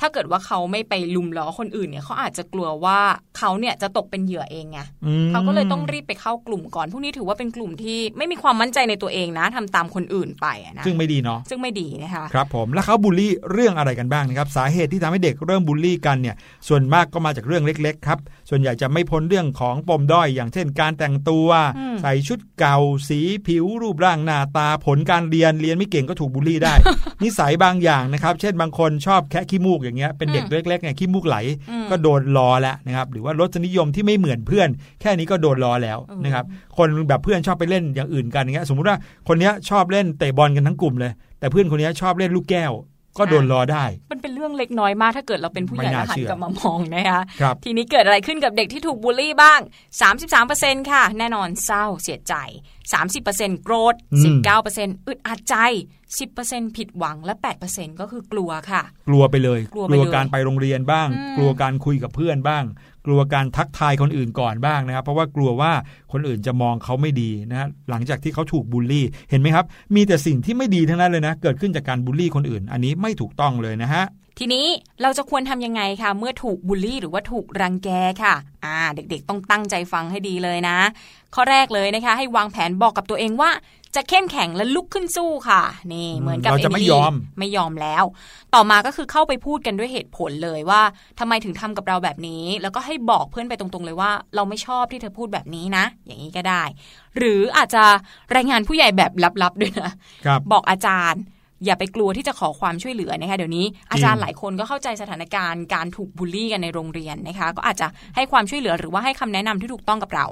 [0.00, 2.98] ถ้าเกิดว่าเขาไม่ไปลุมล้อคนอื่นเนี่ยเขาอาจจะกลัวว่า
[3.38, 16.36] เขาเนี่ยจะตกเป็นเหยื่อเองไงอืมเขาก็เลยต้องรีบไปเข้ากลุ่มก่อน พวกนี้ถือว่าเป็นกลุ่มที่ไม่มีความมั่นใจในตัวเองนะทำตามคนอื่นไปอะนะซึ่งไม่ดีเนาะซึ่งไม่ดีนะคะครับผมแล้วเขาบูลลี่เรื่องอะไรกันบ้างนะครับสาเหตุที่ทำให้เด็กเริ่มบูลลี่กันเนี่ย
[16.68, 18.18] ส่วนมากก็มาจากเรื่องเล็กๆครับ
[18.50, 21.48] ส่วนใหญ่จะไม่พ้นเรื่องของปมด้อยอย่างเช่น การแต่งตัว
[21.78, 26.74] อืมใส่ชุดเก่าสีผิวรูปร่างหน้าตาผลการเรียนเรียนไม่เก่งก็ถูกบูลลี่ได้
[27.24, 31.36] นิสัยบางอย่างนะครับ เช่นบางคนชอบแคะขี้มูกอย่างเงี้ยเป็นเด็กเล็กๆไงขี้มูกไหล
[31.70, 34.68] อืมก็โดนล้อแล้วนะครับ หรือว่ารสนิยมที่ไม่เหมือนเพื่อน
[35.00, 36.44] แค่นี้ก็โดนล้อแล้วอืมนะครับ
[36.76, 38.96] คนแบบเพื่อนชอบไปเล่นอย่างอื่นกันอย่างเงี้ยสมมุติว่า
[39.28, 42.72] คนเนี้ยชอบเล่นเตะบอลกันทั้งกลุ่มเลย แต่เพื่อนคนเนี้ยชอบเล่นลูกแก้ว
[43.18, 49.60] ก็โดนล้อได้ มันเป็นเรื่องเล็กน้อยมากถ้าเกิดเราเป็นผู้ใหญ่ไม่น่าแล้วหันเชื่อกลับมามองนะคะครับทีนี้เกิดอะไรขึ้นกับเด็กที่ถูกบูลลี่บ้าง
[50.24, 52.34] 33%ค่ะ แน่นอนเศร้าเสียใจ
[53.02, 54.42] 30%โกรธอืม
[54.76, 55.56] 19%อึดอัดใจ
[56.16, 57.34] 10%ผิดหวังและ
[57.68, 62.64] 8%ก็คือกลัวค่ะ กลัวไปเลย กลัวไปเลยการไปโรงเรียนบ้างอืมกลัวการคุยกับเพื่อนบ้าง
[63.08, 65.72] กลัวการทักทายคนอื่นก่อนบ้างนะครับ เพราะว่ากลัวว่า
[66.12, 74.04] คนอื่นจะมองเขาไม่ดีนะฮะหลังจากที่เขาถูกบูลลี่ เห็นไหมครับ มีแต่สิ่งที่ไม่ดีทั้งนั้นเลยนะ เกิดขึ้นจากการบูลลี่คนอื่น อันนี้ไม่ถูกต้องเลยนะฮะ
[74.38, 74.66] ทีนี้
[75.02, 77.88] เราจะควรทำยังไงคะเมื่อถูกบูลลี่หรือว่าถูกรังแก
[78.22, 80.78] ค่ะอ่าเด็กๆต้องตั้งใจฟังให้ดีเลยนะ
[81.34, 83.50] ข้อแรกเลยนะคะ ให้วางแผนบอกกับตัวเองว่า
[83.96, 88.04] จะเข้มแข็งและลุกขึ้นสู้ค่ะ นี่เหมือนกับเราจะไม่เลี่ยอมไม่ยอมแล้ว
[88.54, 90.82] ต่อมาก็คือเข้าไปพูดกันด้วยเหตุผลเลยว่า
[91.18, 96.62] ทำไมถึงทำกับเราแบบนี้ แล้วก็ให้บอกเพื่อนไปตรงๆเลยว่า เราไม่ชอบที่เธอพูดแบบนี้นะ อย่างนี้ก็ได้
[97.16, 97.84] หรืออาจจะ
[98.36, 99.90] รายงานผู้ใหญ่แบบลับๆด้วยนะ
[100.26, 101.22] ครับบอกอาจารย์
[101.64, 110.26] อย่าไปกลัวที่จะขอความช่วยเหลือนะคะเดี๋ยวนี้อาจารย์หลายคนก็เข้าใจสถานการณ์การถูกบูลลี่กันในโรงเรียนนะคะก็อาจจะให้ความช่วยเหลือหรือว่าให้คำแนะนำที่ถูกต้องกับเรา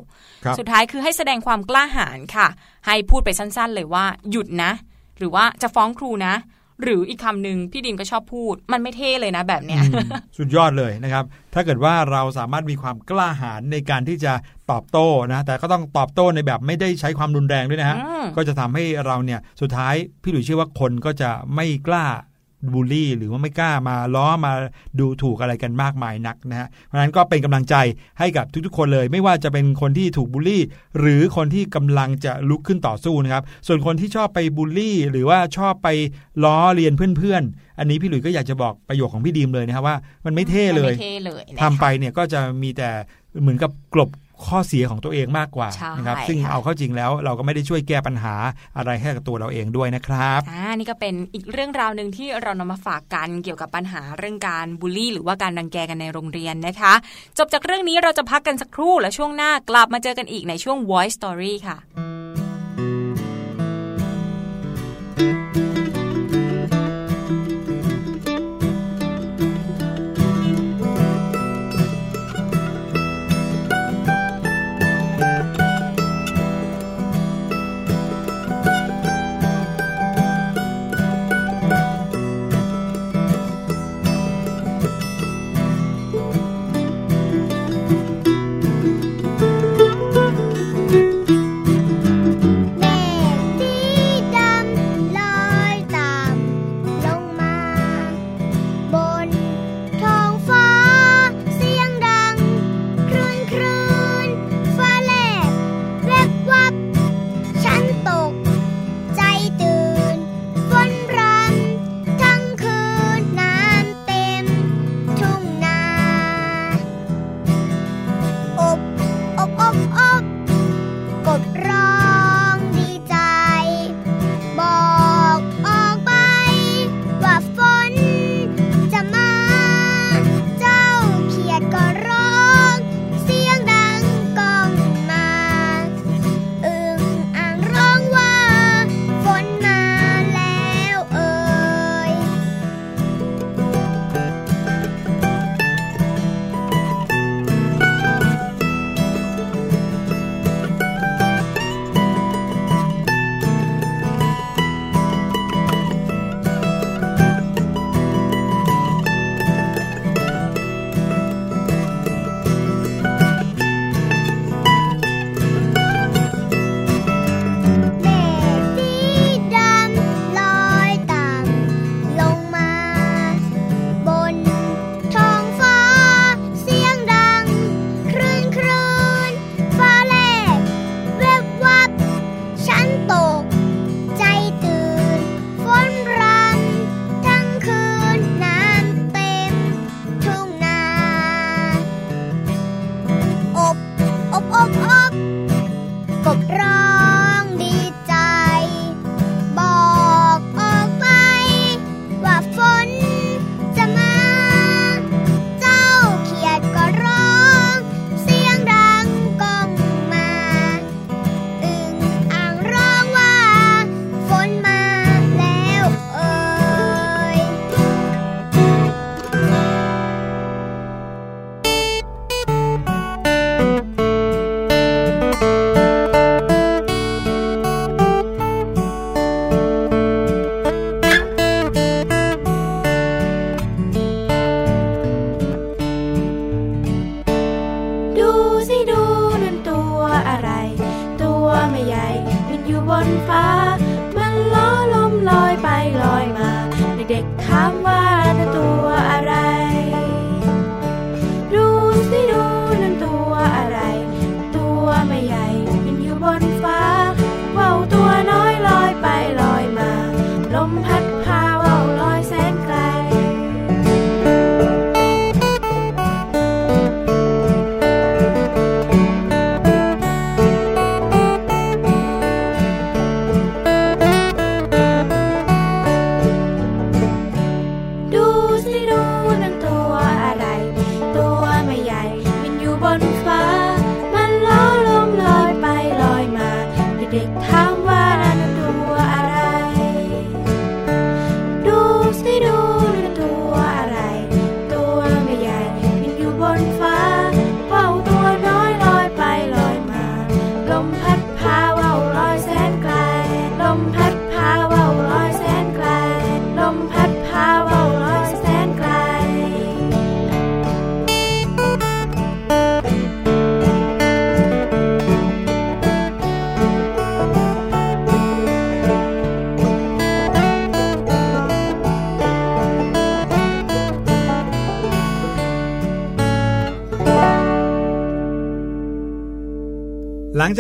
[0.45, 2.49] ครับสุดท้ายคือให้แสดงความกล้าหาญค่ะ
[2.87, 4.73] ให้พูดไปสั้นๆ เลยว่าหยุดนะ
[5.19, 6.35] หรือว่าจะฟ้องครูนะ
[6.83, 10.09] หรืออีกคำหนึ่งพี่ดิมก็ชอบพูด มันไม่เท่เลยนะแบบเนี้ยอืม
[10.39, 14.33] สุดยอดเลยนะครับ ถ้าเกิดว่าเราสามารถมีความกล้าหาญในการที่จะ
[14.71, 22.07] ตอบโต้นะแต่ก็ต้องตอบโต้ในแบบไม่ได้ใช้ความรุนแรงด้วยนะฮะอืมก็จะทำให้เราเนี่ยสุดท้ายพี่หลุยเชื่อว่าคนก็จะไม่กล้า
[22.75, 24.53] บูลลี่หรือว่าไม่กล้ามาล้อมา
[25.01, 27.75] ดูถูกอะไรกันมากมายนักนะฮะเพราะฉะนั้นก็เป็นกำลังใจ
[28.19, 30.63] ให้กับทุกๆ คนเลย ไม่ว่าจะเป็นคนที่ถูกบูลลี่
[30.99, 35.89] หรือคนที่กำลังจะลุกขึ้นต่อสู้นะครับ ส่วนคนที่ชอบไปบูลลี่ หรือว่าชอบไป
[36.45, 42.91] ล้อเลียนเพื่อนๆ อันนี้พี่หลุยก็อยากจะบอกประโยคของพี่ดีมเลยนะครับว่า มันไม่เท่เลยไม่เท่เลยนะคะทำไปเนี่ยก็จะมีแต่
[43.41, 44.11] เหมือนกับกลบ
[44.45, 48.35] ข้อเสียของตัวเองมากกว่าใช่นะครับซึ่งค่ะเอาเข้าจริงแล้ว เราก็ไม่ได้ช่วยแก้ปัญหา
[48.77, 56.93] อะไรให้กับตัวเราเองด้วยนะครับอ่านี่ก็เป็นอีกเรื่องราวหนึ่งที่เรานำมาฝากกันเกี่ยวกับปัญหาเรื่องการบูลลี่ หรือว่าการรังแกกันในโรงเรียนนะคะ
[57.39, 61.77] จบจากเรื่องนี้เราจะพักกันสักครู่แล้วช่วงหน้ากลับมาเจอกันอีกในช่วง Voice Story ค่ะ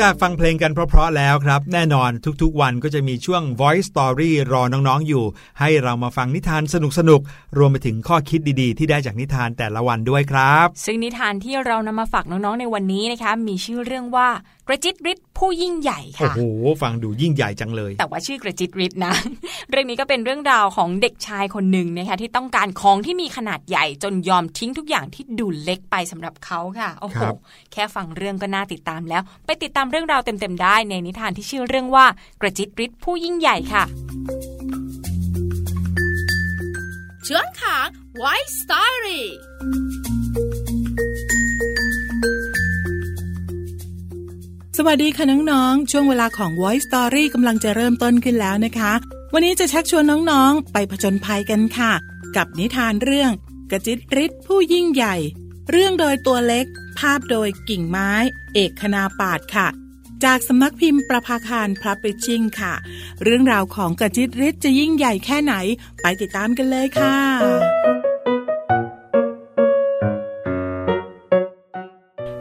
[0.08, 2.10] จากฟังเพลงกันเพราะๆแล้วครับ แน่นอน
[2.42, 5.24] ทุกๆวันก็จะมีช่วง Voice Story รอน้องๆอยู่
[5.60, 6.62] ให้เรามาฟังนิทาน
[6.98, 14.28] สนุกๆ รวมไปถึงข้อคิดดีๆ ที่ได้จากนิทานแต่ละวันด้วยครับ ซึ่งนิทานที่เรานำมาฝากน้องๆในวันนี้นะคะมีชื่อเรื่องว่า
[14.68, 16.42] กระจิตริดผู้ยิ่งใหญ่โอ้ค่ะโห
[16.82, 19.14] ฟังดูยิ่งใหญ่จังเลย แต่ว่าชื่อกระจิตริดนะ
[19.70, 27.34] เรื่องนี้ก็เป็นเรื่องราวของเด็กชายคนหนึ่งนะคะที่ต้องการของที่มีขนาดใหญ่จนยอมทิ้งทุกอย่างที่ดูเล็กไปสำหรับเขาค่ะ โอ้โหครับ
[27.72, 32.06] แค่ฟังเรื่องก็น่าติดตามแล้ว ไปติดตามเรื่องราวเต็มๆได้ในนิทานที่ชื่อเรื่องว่า
[32.40, 33.84] กระจิตริดผู้ยิ่งใหญ่ค่ะ
[37.26, 37.86] ช่วงของ
[38.22, 39.22] White Story
[44.78, 48.92] สวัสดีค่ะน้องๆ ช่วงเวลาของ Voice Story กำลังจะเริ่มต้นขึ้นแล้วนะคะ
[49.32, 51.92] วันนี้จะชักชวนน้องๆ ไปผจญภัยกันค่ะ
[52.36, 53.30] กับนิทานเรื่อง
[53.70, 55.16] กระจิตริดผู้ยิ่งใหญ่
[55.70, 56.66] เรื่องโดยตัวเล็ก
[56.98, 58.12] ภาพโดยกิ่งไม้
[58.54, 59.68] เอกคณาปาดค่ะ
[60.24, 62.74] จากสำนักพิมพ์ประภาคารพลับริชชิงค่ะ
[63.22, 65.54] เรื่องราวของกระจิตริดจะยิ่งใหญ่แค่ไหน
[66.02, 67.16] ไปติดตามกันเลยค่ะ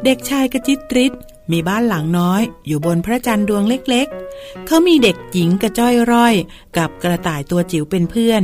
[0.03, 1.13] เด็กชายกระจิตริด
[1.51, 6.33] มีบ้านหลังน้อย อยู่บนพระจันทร์ดวงเล็กๆ เขามีเด็กหญิงกระจ้อยร่อย
[6.77, 8.43] กับกระต่ายตัวจิ๋วเป็นเพื่อน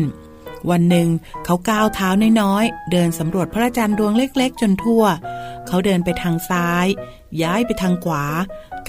[0.70, 1.10] วันหนึ่ง
[1.45, 2.10] เขาก้าวเท้า
[2.41, 5.04] น้อยๆ เดินสำรวจพระจันทร์ดวงเล็กๆ จนทั่ว
[5.68, 6.88] เขาเดินไปทางซ้าย
[7.41, 8.26] ย้ายไปทางขวา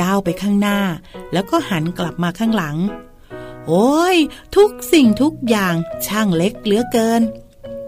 [0.00, 0.78] ก้าวไปข้างหน้า
[1.32, 2.76] แล้วก็หันกลับมาข้างหลัง
[3.66, 4.16] โอ้ย
[4.56, 5.74] ทุกสิ่งทุกอย่าง
[6.06, 7.22] ช่างเล็กเหลือเกิน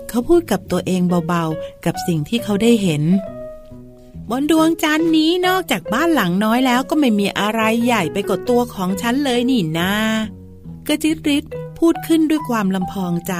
[0.09, 3.03] เขาพูดกับตัวเองเบาๆ กับสิ่งที่เขาได้เห็น
[4.31, 9.95] บนดวงจันทร์นี้นอกจากบ้านหลังน้อยแล้วก็ไม่มีอะไรใหญ่ไปกว่าตัวของฉันเลยนี่นา
[10.87, 11.45] กระจิตริด
[11.79, 13.35] พูดขึ้นด้วยความลำพองใจ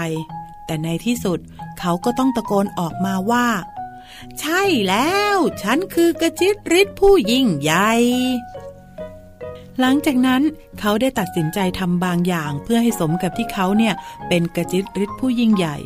[0.67, 1.39] แต่ในที่สุด
[1.79, 3.47] เขาก็ต้องตะโกนออกมาว่า
[4.41, 7.91] ใช่แล้ว ฉันคือกระจิตริดผู้ยิ่งใหญ่
[9.81, 10.43] หลังจากนั้น
[10.81, 13.95] เขาได้ตัดสินใจทำบางอย่างเพื่อให้สมกับที่เขาเนี่ย
[14.29, 15.77] เป็นกระจิตริดผู้ยิ่งใหญ่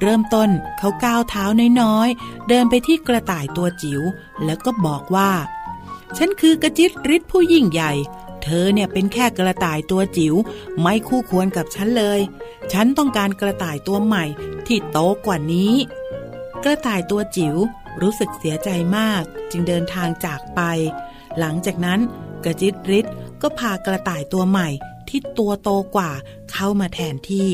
[0.00, 1.44] เริ่มต้นเขาก้าวเท้า
[1.80, 4.02] น้อยๆ เดินไปที่กระต่ายตัวจิ๋ว
[4.44, 5.30] แล้วก็บอกว่า
[6.16, 7.92] ฉันคือกระจิตริดผู้ยิ่งใหญ่
[8.42, 10.34] เธอเนี่ยเป็นแค่กระต่ายตัวจิ๋ว
[10.80, 12.20] ไม่คู่ควรกับฉันเลย
[12.72, 14.24] ฉันต้องการกระต่ายตัวใหม่
[14.66, 15.74] ที่โตกว่านี้
[16.64, 17.56] กระต่ายตัวจิ๋ว
[18.00, 20.60] รู้สึกเสียใจมากจึงเดินทางจากไป
[21.38, 22.00] หลังจากนั้น
[22.44, 23.06] กระจิตริด
[23.42, 24.68] ก็พากระต่ายตัวใหม่
[25.08, 26.10] ที่ตัวโตกว่า
[26.50, 27.50] เข้ามาแทนที่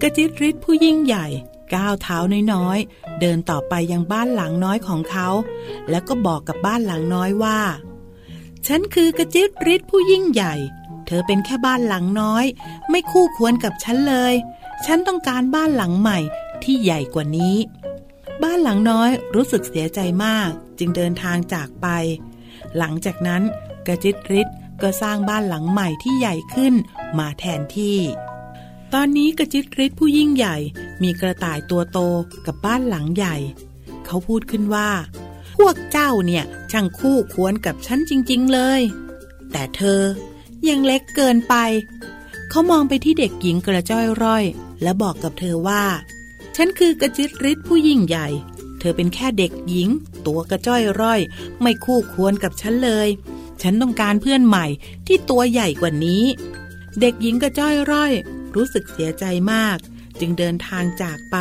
[0.00, 1.26] กระจิตริดผู้ยิ่งใหญ่
[1.74, 2.18] ก้าวเท้า
[2.52, 5.28] น้อยๆ เดินต่อไปยังบ้านหลังน้อยของเขา
[5.90, 7.60] แล้วก็บอกกับบ้านหลังน้อยว่า
[8.66, 10.54] ฉันคือกระจิตริดผู้ยิ่งใหญ่
[11.06, 12.44] เธอเป็นแค่บ้านหลังน้อย
[12.90, 14.34] ไม่คู่ควรกับฉันเลย
[14.84, 16.18] ฉันต้องการบ้านหลังใหม่
[16.62, 17.56] ที่ใหญ่กว่านี้
[18.42, 21.86] บ้านหลังน้อยรู้สึกเสียใจมากจึงเดินทางจากไป
[22.78, 23.42] หลังจากนั้น
[23.86, 24.48] กระจิตริด
[24.82, 26.74] ก็สร้างบ้านหลังใหม่ที่ใหญ่ขึ้น
[27.18, 27.98] มาแทนที่
[28.92, 30.56] ตอนนี้กระจิตริดผู้ยิ่งใหญ่
[31.02, 31.98] มีกระต่ายตัวโต
[32.46, 33.36] กับบ้านหลังใหญ่
[34.06, 34.90] เขาพูดขึ้นว่า
[35.56, 38.80] พวกเจ้าเนี่ยช่างคู่ควรกับฉันจริง ๆเลย
[39.52, 40.02] แต่เธอ
[40.68, 41.54] ยังเล็กเกินไป
[42.50, 44.44] เขามองไปที่เด็กหญิงกระจ้อยร่อย
[44.82, 45.84] และบอกกับเธอว่า
[46.56, 48.28] ฉันคือกระจิตริดผู้ยิ่งใหญ่
[48.78, 49.88] เธอเป็นแค่เด็กหญิง
[50.26, 51.20] ตัวกระจ้อยร่อย
[51.60, 53.08] ไม่คู่ควรกับฉันเลย
[53.62, 54.66] ฉันต้องการเพื่อนใหม่
[55.06, 56.24] ที่ตัวใหญ่กว่านี้
[57.00, 58.12] เด็กหญิงกระจ้อยร่อย
[58.54, 59.78] รู้สึกเสียใจมาก
[60.20, 61.36] จึงเดินทางจากไป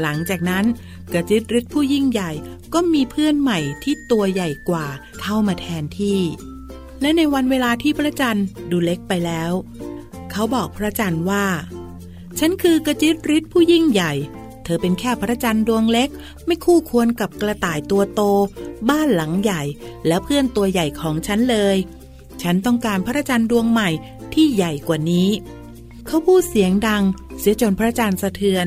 [0.00, 0.64] หลังจากนั้น
[1.12, 2.30] กระจิตริดผู้ยิ่งใหญ่
[2.74, 4.86] ก็มีเพื่อนใหม่ที่ตัวใหญ่กว่า
[5.20, 6.20] เข้ามาแทนที่
[7.00, 9.52] และในวันเวลาที่พระจันทร์ดูเล็กไปแล้ว
[10.30, 11.46] เขาบอกพระจันทร์ว่า
[12.38, 14.12] ฉันคือกระจิตริดผู้ยิ่งใหญ่
[14.64, 16.08] เธอเป็นแค่พระจันทร์ดวงเล็ก
[16.46, 18.20] ไม่คู่ควรกับกระต่ายตัวโต
[18.90, 19.62] บ้านหลังใหญ่
[20.06, 21.76] และเพื่อนตัวใหญ่ของฉันเลย
[22.42, 23.88] ฉันต้องการพระจันทร์ดวงใหม่
[24.34, 25.28] ที่ใหญ่กว่านี้
[26.06, 27.02] เขาพูดเสียงดัง
[27.40, 28.66] เสียจนพระจันทร์สะเทือน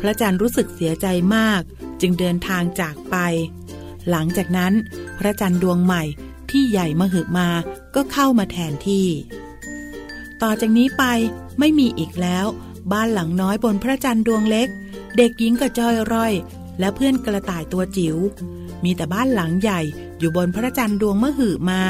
[0.00, 1.60] พระจันทร์รู้สึกเสียใจมาก
[2.00, 3.16] จึงเดินทางจากไป
[4.10, 4.72] หลังจากนั้น
[5.18, 6.02] พระจันทร์ดวงใหม่
[6.50, 7.48] ที่ใหญ่มหึมา
[7.94, 9.08] ก็เข้ามาแทนที่
[10.42, 11.04] ต่อจากนี้ไป
[11.58, 12.46] ไม่มีอีกแล้ว
[12.92, 14.68] บ้านหลังน้อยบนพระจันทร์ดวงเล็ก
[15.16, 16.32] เด็กหญิงกระจ้อยร่อย
[16.80, 18.16] และเพื่อนกระต่ายตัวจิ๋ว
[18.84, 19.80] มีแต่บ้านหลังใหญ่
[20.18, 21.82] อยู่บนพระจันทร์ดวงมหึมา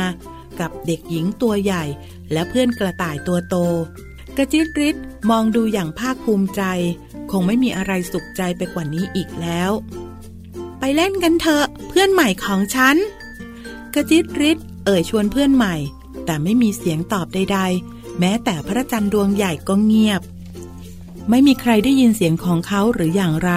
[0.61, 1.85] กับเด็กหญิงตัวใหญ่
[2.33, 3.57] และเพื่อนกระต่ายตัวโต
[4.37, 4.97] กระจิตริด
[5.31, 6.62] มองดูอย่างภาคภูมิใจ
[7.31, 9.70] คงไม่มีอะไรสุขใจไปกว่านี้อีกแล้ว
[10.79, 12.97] ไปเล่นกันเถอะเพื่อนใหม่ของฉัน
[13.95, 15.74] กระจิตริดเอ่ยชวนเพื่อนใหม่
[16.27, 17.59] แต่ไม่มีเสียงตอบใด
[17.89, 20.22] ๆ แม้แต่พระจันทร์ดวงใหญ่ก็เงียบ
[21.31, 23.51] ไม่มีใครได้ยินเสียงของเขาหรืออย่างไร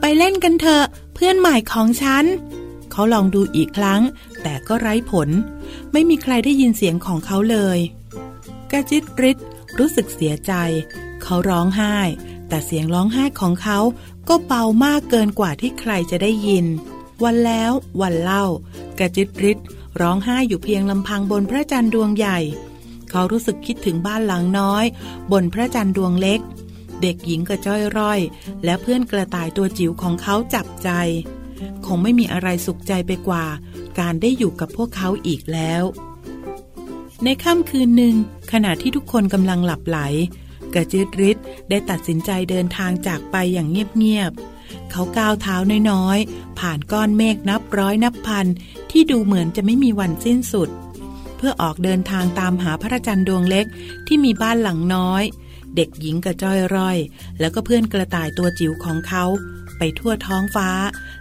[0.00, 0.84] ไปเล่นกันเถอะ
[1.14, 2.24] เพื่อนใหม่ของฉัน
[2.92, 4.02] เขาลองดูอีกครั้ง
[4.42, 5.28] แต่ก็ไร้ผล
[5.92, 7.78] ไม่มีใครได้ยินเสียงของเขาเลย
[8.70, 9.36] กระจิตริด
[9.78, 10.52] รู้สึกเสียใจ
[11.22, 11.96] เขาร้องไห้
[12.48, 13.78] แต่เสียงร้องไห้ของเขา
[14.28, 16.66] ก็เบามากเกินกว่าที่ใครจะได้ยิน
[17.24, 18.44] วันแล้ววันเล่า
[18.98, 19.58] กระจิตริด
[20.00, 22.38] ร้องไห้อยู่เพียงลำพังบนพระจันทร์ดวงใหญ่
[23.10, 24.84] เขารู้สึกคิดถึงบ้านหลังน้อย
[25.32, 26.40] บนพระจันทร์ดวงเล็ก
[27.02, 28.20] เด็กหญิงกระจ้อยร่อย
[28.64, 30.90] และเพื่อนกระต่ายตัวจิ๋วของเขาจับใจ
[31.86, 33.44] คงไม่มีอะไรสุขใจไปกว่า
[33.98, 35.82] การได้อยู่กับพวกเขาอีกแล้ว
[37.24, 38.14] ในค่ำคืนหนึ่ง
[38.52, 39.98] ขณะที่ทุกคนกำลังหลับไหล
[40.74, 41.36] กระจิตริด
[41.70, 45.56] ได้ตัดสินใจเดินทางจากไปอย่างเงียบๆเขาก้าวเท้า
[45.90, 48.46] น้อยๆ ผ่านก้อนเมฆนับร้อยนับพัน
[48.90, 50.68] ที่ดูเหมือนจะไม่มีวันสิ้นสุด
[51.36, 53.66] เพื่อออกเดินทางตามหาพระจันทร์ดวงเล็ก
[54.06, 55.22] ที่มีบ้านหลังน้อย
[55.76, 56.98] เด็กหญิงกระจ้อยร่อย
[57.40, 59.24] แล้วก็เพื่อนกระต่ายตัวจิ๋วของเขา
[59.78, 60.70] ไปทั่วท้องฟ้า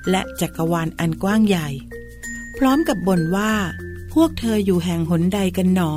[0.10, 1.68] และจักรวาลอันกว้างใหญ่
[2.58, 3.54] พร้อมกับบ่นว่า
[4.14, 5.94] พวกเธออยู่แห่งหนใดกันหนอ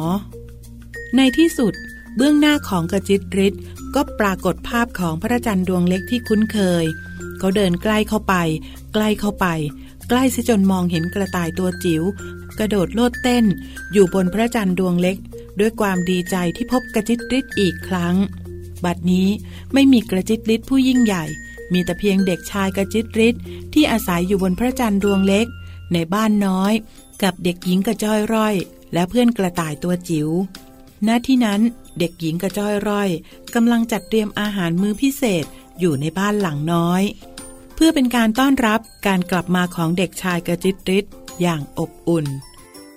[1.16, 1.74] ในที่สุด
[2.16, 3.54] เบื้องหน้าของกระจิตริด
[3.94, 6.84] ก็ปรากฏภาพของพระจันทร์ดวงเล็กที่คุ้นเคย
[7.38, 8.34] เขาเดินใกล้เข้าไป
[8.94, 9.46] ใกล้เข้าไป
[10.08, 12.02] ใกล้ซิจนมองเห็นกระต่ายตัวจิ๋ว
[12.58, 13.44] กระโดดโลดเต้น
[13.92, 15.16] อยู่บนพระจันทร์ดวงเล็ก
[15.58, 18.16] ด้วยความดีใจที่พบกระจิตริดอีกครั้ง
[18.84, 19.28] บัดนี้
[19.72, 21.24] ไม่มีกระจิตริดผู้ยิ่งใหญ่
[21.72, 23.36] มีแต่เพียงเด็กชายกระจิตริด
[23.72, 25.46] ที่อาศัยอยู่บนพระจันทร์ดวงเล็ก
[25.92, 26.72] ในบ้านน้อย
[27.22, 28.54] กับเด็กหญิงกระจ้อยร่อย
[28.92, 30.28] และเพื่อนกระต่ายตัวจิ๋ว
[31.06, 31.60] ณที่นั้น
[31.98, 33.08] เด็กหญิงกระจ้อยร่อย
[33.54, 35.44] กำลังจัดเตรียมอาหารมื้อพิเศษ
[35.78, 37.02] อยู่ในบ้านหลังน้อย
[37.74, 41.04] เพื่อเป็นการต้อนรับการกลับมาของเด็กชายกระจิตริด
[41.42, 42.26] อย่างอบอุ่น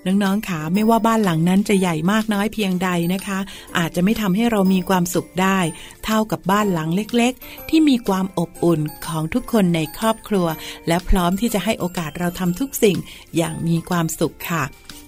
[0.08, 3.40] น้องๆขาไม่ว่าบ้านหลังนั้นจะใหญ่มากน้อยเพียงใดนะคะ
[3.78, 5.60] อาจจะไม่ทำให้เรามีความสุขได้
[6.06, 10.48] เท่ากับบ้านหลังเล็กๆ ที่มีความอบอุ่นของทุกคนในครอบครัว
[10.88, 12.98] และพร้อมที่จะให้โอกาสเราทำทุกสิ่ง
[13.36, 14.64] อย่างมีความสุขค่ะ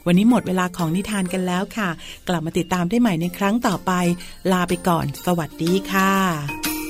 [0.06, 1.90] วันนี้หมดเวลาของนิทานกันแล้วค่ะ
[2.28, 3.92] กลับมาติดตามได้ใหม่ในครั้งต่อไป
[4.52, 6.85] ลาไปก่อน สวัสดีค่ะ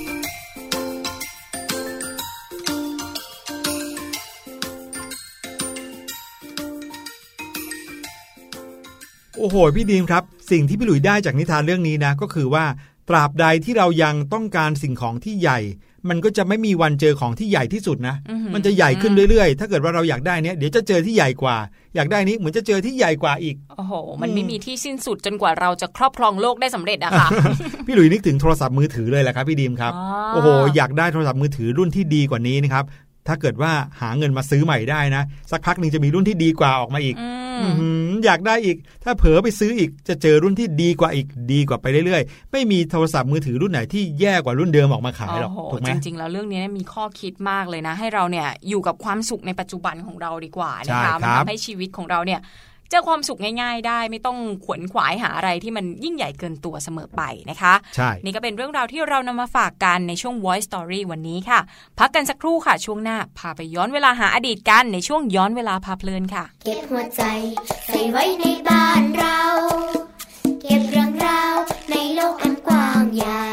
[9.48, 12.66] อ้โห พี่ดีมครับ สิ่งที่พี่หลุยได้จากนิทานเรื่องนี้นะ ก็คือว่า
[13.10, 15.60] ตราบใดที่เรายังต้องการสิ่งของที่ใหญ่
[16.10, 21.58] มันก็จะไม่มีวันเจอของที่ใหญ่ที่สุดนะอือหือมันจะใหญ่ขึ้นเรื่อยๆ ถ้าเกิดว่าเราอยากได้เนี้ยเดี๋ยวจะเจอที่ใหญ่กว่า
[21.96, 27.28] อยากได้นี้เหมือนจะเจอที่ใหญ่กว่าอีก โอ้โห มันไม่มีที่สิ้นสุดจนกว่าเราจะครอบครองโลกได้สำเร็จอะค่ะ
[27.86, 32.86] พี่หลุยนึกถึงโทรศัพท์มือถือเลยแหละครับพี่ดีมครับอ๋อโอ้โห อยากได้โทรศัพท์มือถือรุ่นที่ดีกว่านี้นะครับ
[33.28, 33.72] ถ้าเกิดว่า
[34.02, 61.60] หาเงินมาซื้อใหม่ได้นะ สักพักหนึ่งจะมีรุ่นที่ดีกว่าออกมาอีกอืมอื้อหืออยากได้อีก ถ้าเผลอไปซื้ออีกจะเจอรุ่นที่ดีกว่าอีกดีกว่าไปเรื่อยๆ ไม่มีโทรศัพท์มือถือรุ่นไหนที่แย่กว่ารุ่นเดิมออกมาขายหรอกโอ้โหถูกไหมจริงๆแล้วเรื่องนี้มีข้อคิดมากเลยนะ ให้เราเนี่ยอยู่กับความสุขในปัจจุบันของเราดีกว่านะคะใช่ครับมันทำให้ชีวิตของเราเนี่ยเจ อความสุขง่ายๆ ได้ไม่ต้องขวนขวายหาอะไรที่มันยิ่งใหญ่เกินตัวเสมอไปนะคะใช่นี่ก็เป็นเรื่องราวที่เรานำมาฝากกันในช่วง Voice Story วันนี้ค่ะ
[62.00, 67.22] พักกันสักครู่ค่ะ ช่วงหน้า พาไปย้อนเวลาหาอดีตกันในช่วงย้อนเวลาพาเพลินค่ะ เก็บหัวใจ
[67.86, 69.40] ใส่ไว้ในบ้านเรา
[70.62, 71.56] เก็บเรื่องราว
[71.92, 73.46] ในโลกอันกว้างใหญ่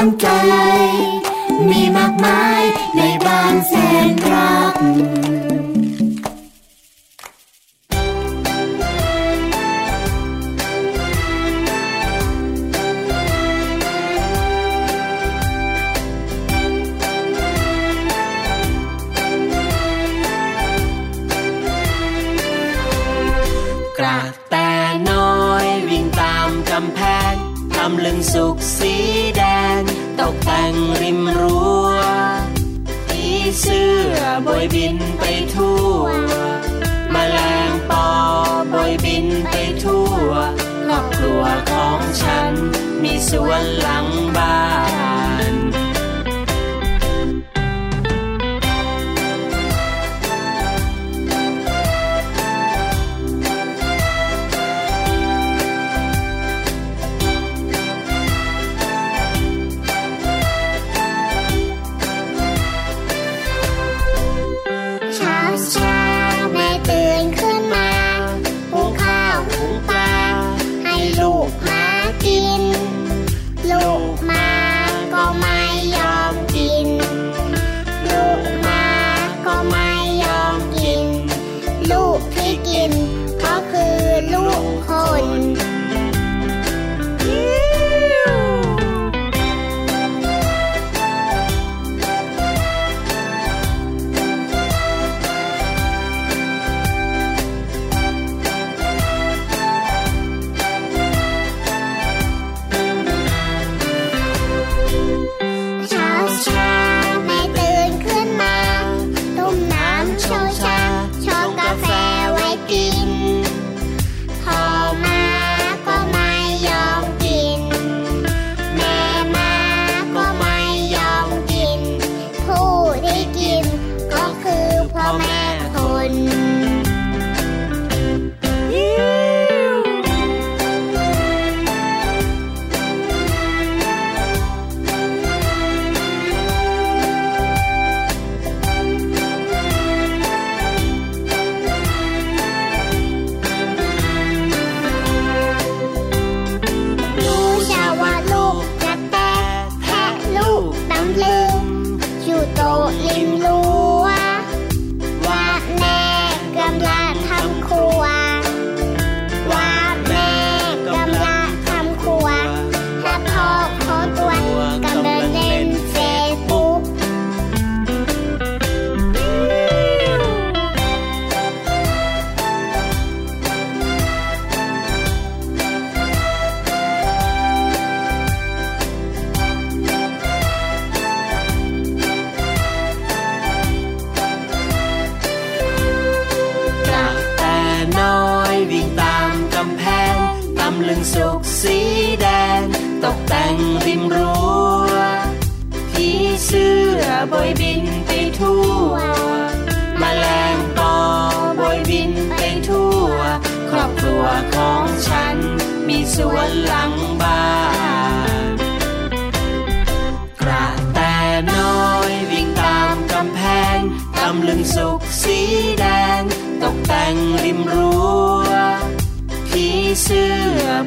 [0.00, 0.69] ำลังใจ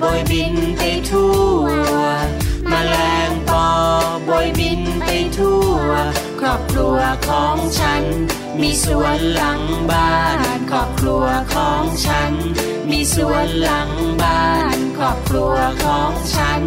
[0.02, 1.66] บอยบินไปทั่ว
[2.72, 2.96] มแมล
[3.30, 3.68] งปอ
[4.28, 5.90] บอยบินไปทั่ว
[6.40, 8.04] ครอบครัวของฉัน
[8.62, 12.34] มีสวนหลังบ้าน ครอบครัวของฉัน
[12.90, 13.90] มีสวนหลัง
[14.22, 16.62] บ้าน ครอบครัวของฉัน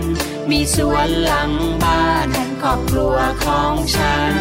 [0.51, 1.53] มีสวนหลัง
[1.83, 2.29] บ้าน
[2.63, 4.35] ครอบครัวของฉัน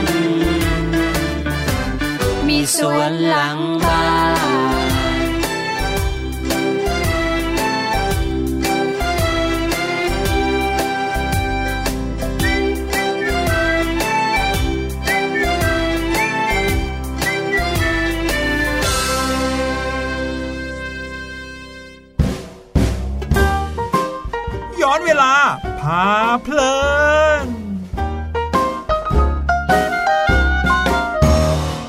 [2.47, 4.05] มีสวนหลังบ้า
[4.73, 4.74] น
[25.21, 25.35] ลา
[25.81, 26.03] พา
[26.43, 26.75] เพลิ
[27.45, 27.47] น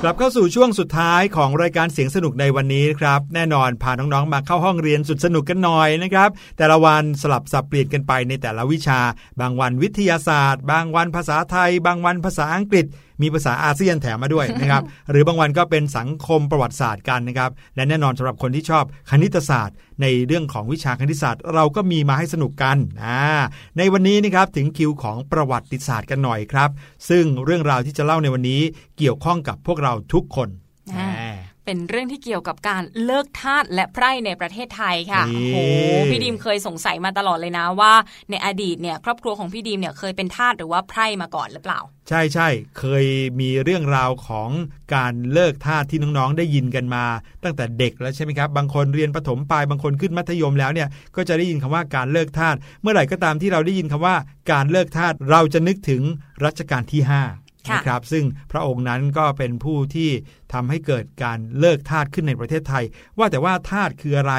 [0.02, 9.00] กลับเข้าสู่ช่วงสุดท้ายของรายการเสียงสนุกในวันนี้ครับ แน่นอนพาน้องๆมาเข้าห้องเรียนสุดสนุกกันหน่อยนะครับ แต่ละวันสลับสับเปลี่ยนกันไปในแต่ละวิชา
[9.40, 12.86] บางวันวิทยาศาสตร์ บางวันภาษาไทย บางวันภาษาอังกฤษ
[13.22, 23.20] มีภาษาอาเซียนแถมมาด้วยนะครับ หรือบางวันก็เป็นสังคมประวัติศาสตร์กันนะครับ และแน่นอนสำหรับคนที่ชอบคณิตศาสตร์ ในเรื่องของวิชาคณิตศาสตร์ เราก็มีมาให้สนุกกันอ่า
[23.78, 26.70] ในวันนี้นะครับถึงคิวของประวัติศาสตร์กันหน่อยครับ
[27.08, 28.60] ซึ่งเรื่องราวที่จะเล่าในวันนี้
[28.98, 30.48] เกี่ยวข้องกับพวกเราทุกคน
[30.96, 31.22] อ่าแหม
[31.66, 37.92] เป็นเรื่องที่เกี่ยวกับการเลิกทาสและไพร่ในประเทศไทยค่ะนี่โอ้โห พี่ดีมเคยสงสัยมาตลอดเลยนะว่า
[38.30, 42.48] ในอดีตเนี่ยครอบครัวของพี่ดีมเนี่ยเคยเป็นทาสหรือว่าไพร่มาก่อนหรือเปล่า ใช่ใช่
[42.78, 43.04] เคย
[43.40, 44.50] มีเรื่องราวของ
[44.94, 47.04] การเลิกทาสที่น้องๆได้ยินกันมา
[47.44, 54.16] ตั้งแต่เด็กแล้วใช่ไหมครับ บางคนเรียนประถมปลายบางคนขึ้นมัธยมแล้วเนี่ยก็จะได้ยินคำว่าการเลิกทาสเมื่อไหร่ก็ตามที่เราได้ยินคำว่า
[54.52, 56.02] การเลิกทาสเราจะนึกถึง
[56.44, 60.10] รัชกาลที่ห้าค่ะ นะครับซึ่งพระองค์นั้นก็เป็นผู้ที่
[60.52, 62.84] ทำให้เกิดการเลิกทาสขึ้นในประเทศไทย
[63.18, 64.34] ว่าแต่ว่าทาสคืออะไร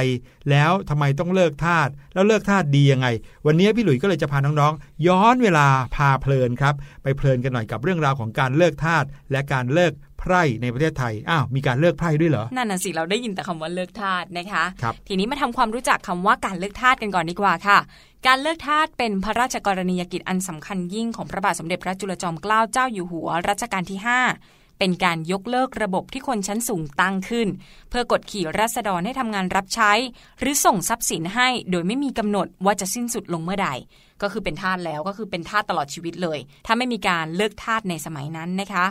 [0.50, 3.08] แล้วทำไมต้องเลิกทาสแล้วเลิกทาสดียังไง
[3.46, 17.78] วันนี้พี่หลุยส์ก็เลยจะพาน้องๆ ย้อนเวลาพาเพลินครับ ไปเพลินกันหน่อยกับเรื่องราวของการเลิกทาสและการเลิก ไพร่ในประเทศไทย อ้าว มีการเลิกไพร่ด้วยเหรอ นั่นน่ะสิ เราได้ยินแต่คำว่าเลิกทาสนะคะครับทีนี้มาทำความรู้จักคำว่าการเลิกทาสกันก่อนดีกว่าค่ะ
[18.28, 27.48] การเลิกทาสเป็นพระราชกรณียกิจอันสำคัญยิ่งของพระบาทสมเด็จพระจุลจอมเกล้าเจ้าอยู่หัวรัชกาลที่ 5 เป็นการยกเลิกระบบที่คนชั้นสูงตั้งขึ้น
[27.90, 29.92] เพื่อกดขี่ราษฎรให้ทำงานรับใช้
[30.40, 33.70] หรือส่งทรัพย์สินให้ โดยไม่มีกำหนดว่าจะสิ้นสุดลงเมื่อใด
[34.22, 38.86] ก็คือเป็นทาสแล้วก็คือเป็นทาสตลอดชีวิตเลย ถ้าไม่มีการเลิกทาสในสมัยนั้นนะคะ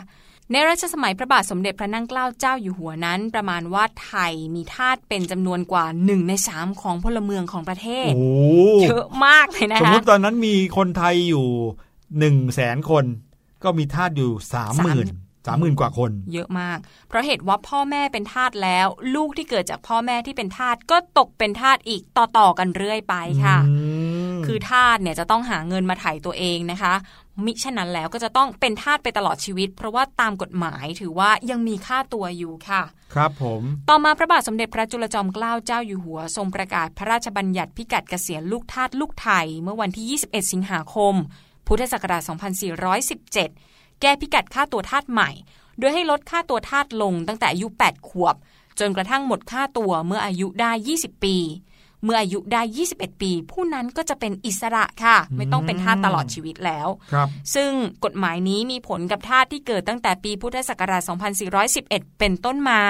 [0.51, 8.27] ในรัชสมัยพระบาทสมเด็จพระนั่งเกล้าเจ้าอยู่หัวนั้น ประมาณว่าไทยมีทาสเป็นจำนวนกว่า1ใน3ของพลเมืองของประเทศโอ้
[8.83, 11.47] เยอะมากเลยนะสมคะมติตอนนั้นมีคนไทยอยู่
[12.19, 13.05] หนึ่งแสนคน
[13.63, 15.07] ก็มีทาสอยู่สามหมื่น
[15.47, 16.77] สามหมื่นกว่าคน เยอะมาก
[17.07, 23.75] เพราะเหตุว่าพ่อแม่เป็นทาสแล้ว ลูกที่เกิดจากพ่อแม่ที่เป็นทาสก็ตกเป็นทาสอีกต่อๆกันเรื่อยไปค่ะอื
[24.16, 24.16] ม
[24.47, 26.93] คือทาสเนี่ยจะต้องหาเงินมาไถ่ตัวเองนะคะ
[27.45, 32.81] มิฉะนั้นแล้วก็จะต้องเป็นทาสไปตลอดชีวิต เพราะว่าตามกฎหมายถือว่ายังมีค่าตัวอยู่ค่ะ
[33.13, 41.13] ครับผม ต่อมาพระบาทสมเด็จพระจุลจอมเกล้าเจ้าอยู่หัว ทรงประกาศพระราชบัญญัติพิกัดเกษียณลูกทาสลูกไทย เมื่อวันที่ 21 สิงหาคม
[41.67, 42.21] พุทธศักราช
[43.11, 45.29] 2417 แก้พิกัดค่าตัวทาสใหม่
[45.79, 48.35] โดยให้ลดค่าตัวทาสลงตั้งแต่อายุ 8 ขวบ
[48.79, 51.35] จนกระทั่งหมดค่าตัวเมื่ออายุได้ 20 ปี
[52.03, 57.71] เมื่ออายุได้ 21 ปี ผู้นั้นก็จะเป็นอิสระค่ะ ไม่ต้องเป็นทาสตลอดชีวิตแล้วครับซึ่ง
[58.05, 61.01] กฎหมายนี้มีผลกับทาสที่เกิดตั้งแต่ปีพุทธศักราช
[61.61, 62.81] 2411 เป็นต้นมา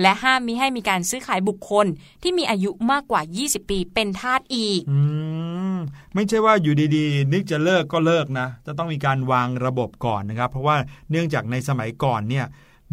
[0.00, 1.86] และห้ามมิให้มีการซื้อขายบุคคล
[2.22, 4.98] ที่มีอายุมากกว่า 20 ปีเป็นทาสอีกอื
[5.74, 5.78] ม
[6.14, 10.76] ไม่ใช่ว่าอยู่ดีๆ นึกจะเลิกก็เลิกนะ จะต้องมีการวางระบบก่อนนะครับ เพราะว่า
[11.10, 12.46] เนื่องจากในสมัยก่อนเนี่ย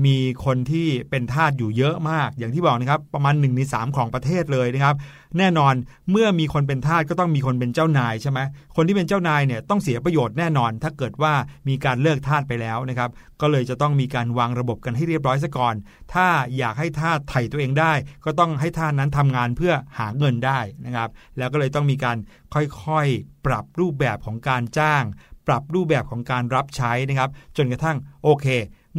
[0.05, 4.95] มีคนที่เป็นทาสอยู่เยอะมาก อย่างที่บอกนะครับประมาณ1นในสของประเทศเลยนะครับ
[5.37, 5.73] แน่นอน
[6.11, 8.39] เมื่อมีคนเป็นทาสก็ต้องมีคนเป็นเจ้านายใช่ไหม
[8.75, 11.33] คนที่เป็นเจ้านายเนี่ยต้องเสียประโยชน์แน่นอน ถ้าเกิดว่า
[11.67, 13.09] มีการเลิกทาสไปแล้วนะครับ
[13.41, 15.75] ก็เลยจะต้องมีการวางระบบกันให้เรียบร้อยซะก่อน
[16.13, 16.27] ถ้า
[16.57, 17.93] อยากให้ทาสไถ่ตัวเองได้
[18.25, 22.17] ก็ต้องให้ทาสนั้นทำงานเพื่อหาเงินได้นะครับ แล้วก็เลยต้องมีการ
[22.53, 25.03] ค่อยๆ ปรับรูปแบบของการจ้าง
[25.47, 28.47] ปรับรูปแบบของการรับใช้นะครับ จนกระทั่งโอเค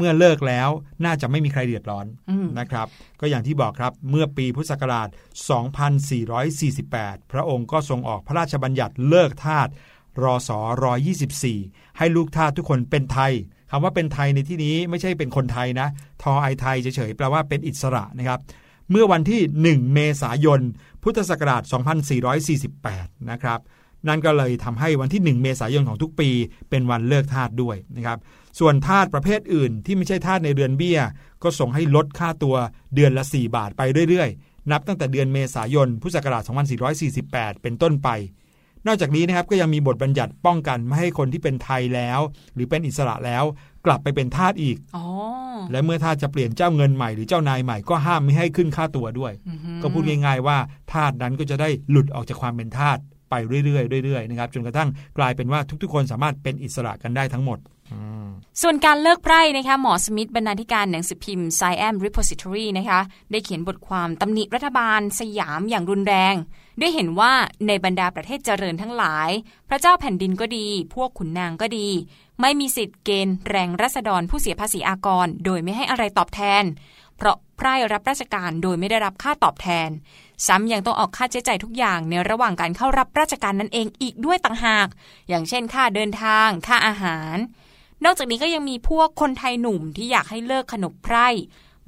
[0.00, 0.68] เมื่อเลิกแล้ว
[1.04, 2.86] น่าจะไม่มีใครเดือดร้อนอืมนะครับ
[3.20, 5.08] ก็อย่างที่บอกครับเมื่อปีพุทธศักราช
[6.20, 9.68] 2448 พระองค์ก็ทรงออกพระราชบัญญัติเลิกทาส
[10.22, 10.58] รอสอ
[11.28, 13.32] 124 ให้ลูกทาสทุกคนเป็นไทย
[13.70, 15.88] คำว่าเป็นไทยในที่นี้ไม่ใช่เป็นคนไทยนะ
[16.22, 18.40] ทอไอไทยเฉยๆแปลว่าเป็นอิสระนะครับ
[18.90, 20.60] เมื่อวันที่ 1 เมษายน
[21.02, 21.62] พุทธศักราช
[22.46, 23.60] 2448 นะครับ
[24.08, 26.30] นั่นก็เลยทำให้วันที่ 1 เมษายนของทุกปี
[26.70, 28.18] เป็นวันเลิกทาสด้วยนะครับ
[28.60, 31.00] ส่วนทาสประเภทอื่นที่ไม่ใช่ทาสในเดือนเบี้ย
[31.42, 32.56] ก็ส่งให้ลดค่าตัว
[32.94, 36.42] เดือนละ 4 บาทไปเรื่อยๆ นับตั้งแต่เดือนเมษายนพุทธศักราช
[37.02, 38.08] 2448 เป็นต้นไป
[38.86, 42.20] นอกจากนี้นะครับก็ยังมีบทบัญญัติป้องกันไม่ให้คนที่เป็นไทยแล้ว
[42.54, 43.44] หรือเป็นอิสระแล้ว
[43.86, 45.04] กลับไปเป็นทาสอีกอ๋อ
[45.72, 50.58] และเมื่อทาสจะเปลี่ยนเจ้าเงินใหม่หรือเจ้านายใหม่ก็ห้ามไม่ให้ขึ้นค่าตัวด้วยอือหือก็พูดง่ายๆว่า
[50.92, 52.98] ทาสนั้นก็จะได้หลุดออกจากความเป็นทาส
[53.30, 53.34] ไป
[53.64, 54.88] เรื่อยๆเรื่อยๆนะครับจนกระทั่ง
[55.18, 57.79] กลายเป็นว่าทุกๆ คนสามารถเป็นอิสระกันได้ทั้งหมดอืม
[58.62, 66.34] ส่วนการเลิกไพร่นะคะหมอสมิธบรรณาธิการหนังสือพิมพ์ s c i a m Repository นะคะได้เขียนบทความตำหนิรัฐบาลสยามอย่างรุนแรง
[66.80, 67.32] ด้วยเห็นว่า
[67.66, 69.30] ในบรรดาประเทศเจริญทั้งหลาย
[69.68, 71.88] พระเจ้าแผ่นดินก็ดี พวกขุนนางก็ดี
[72.40, 76.64] ไม่มีสิทธิ์เกณฑ์แรงรัษฎรผู้เสียภาษีอากร โดยไม่ให้อะไรตอบแทน
[77.16, 79.88] เพราะไพร่รับราชการโดยไม่ได้รับค่าตอบแทน
[80.46, 84.88] ซ้ำยังต้องออกค่าใช้จ่ายทุกอย่างในระหว่างการเข้ารับราชการนั่นเองอีกด้วยต่างหาก
[85.28, 87.36] อย่างเช่นค่าเดินทาง ค่าอาหาร
[88.04, 91.28] นอกจากนี้ก็ยังมีพวกคนไทยหนุ่มที่อยากให้เลิกขนบไพร่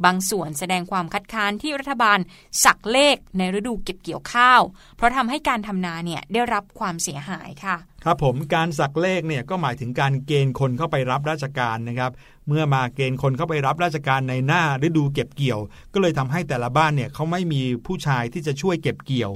[0.05, 2.19] บางส่วนแสดงความคัดค้านที่รัฐบาล
[2.65, 4.61] สักเลขในฤดูเก็บเกี่ยวข้าว
[4.97, 12.13] เพราะทำให้การทำนาเนี่ยได้รับความเสียหายค่ะ ครับผมการสักเลขเนี่ยก็หมายถึงการเกณฑ์คนเข้าไปรับราชการนะครับ
[12.49, 15.61] เมื่อมาเกณฑ์คนเข้าไปรับราชการในหน้าฤดูเก็บเกี่ยว
[15.95, 19.33] ก็เลยทำให้แต่ละบ้านเนี่ยเขาไม่มีผู้ชายที่จะช่วยเก็บเกี่ยว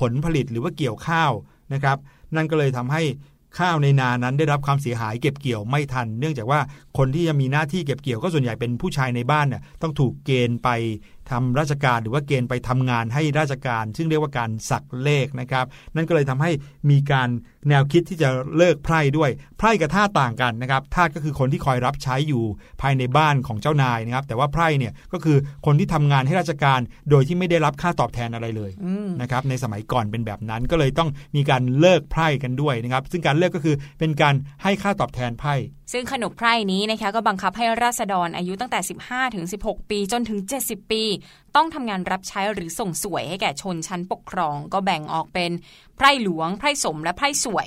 [0.00, 1.32] ผลผลิตหรือว่าเกี่ยวข้าว
[1.74, 1.98] นะครับ
[2.36, 3.02] นั่นก็เลยทำให้
[3.58, 6.60] ข้าวในนานั้นได้รับความเสียหายเก็บเกี่ยวไม่ทัน เนื่องจากว่า
[6.98, 10.68] คนที่จะมีหน้าที่เก็บเกี่ยวก็ส่วนใหญ่เป็นผู้ชายในบ้านเนี่ยต้องถูกเกณฑ์ไป
[11.30, 16.50] ทำราชการหรือว่าเกณฑ์ไปทำงานให้ราชการ ซึ่งเรียกว่าการสักเลขนะครับ นั่นก็เลยทำให้
[16.90, 17.28] มีการ
[17.68, 22.44] แนวคิดที่จะเลิกไพร่ด้วยไพร่กับทาสต่างกันนะครับทาสก็คือคนที่คอยรับใช้อยู่
[22.82, 35.56] ภายในบ้านของเจ้านายนะครับ แต่ว่าไพร่เนี่ยก็คือคนที่ทำงานให้ราชการ โดยที่ไม่ได้รับค่าตอบแทนอะไรเลยอืมนะครับในสมัยก่อนเป็นแบบนั้นก็เลยต้องมีการเลิกไพร่กันด้วยนะครับ ซึ่งการเลิกก็คือเป็นการให้ค่าตอบแทนไพร่
[35.92, 41.02] ซึ่งขนบไพร่นี้นะคะก็บังคับให้ราษฎรอายุตั้งแต่ 15 ถึง 16 ปีจนถึง 70 ปี
[41.56, 45.50] ต้องทำงานรับใช้หรือส่งสวยให้แก่ชนชั้นปกครอง ก็แบ่งออกเป็น
[45.96, 47.66] ไพร่หลวง ไพร่สมและไพร่สวย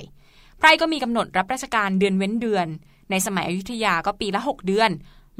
[0.58, 2.66] ไพร่ก็มีกำหนดรับราชการเดือนเว้นเดือน
[3.10, 4.90] ในสมัยอยุธยาก็ปีละ 6 เดือน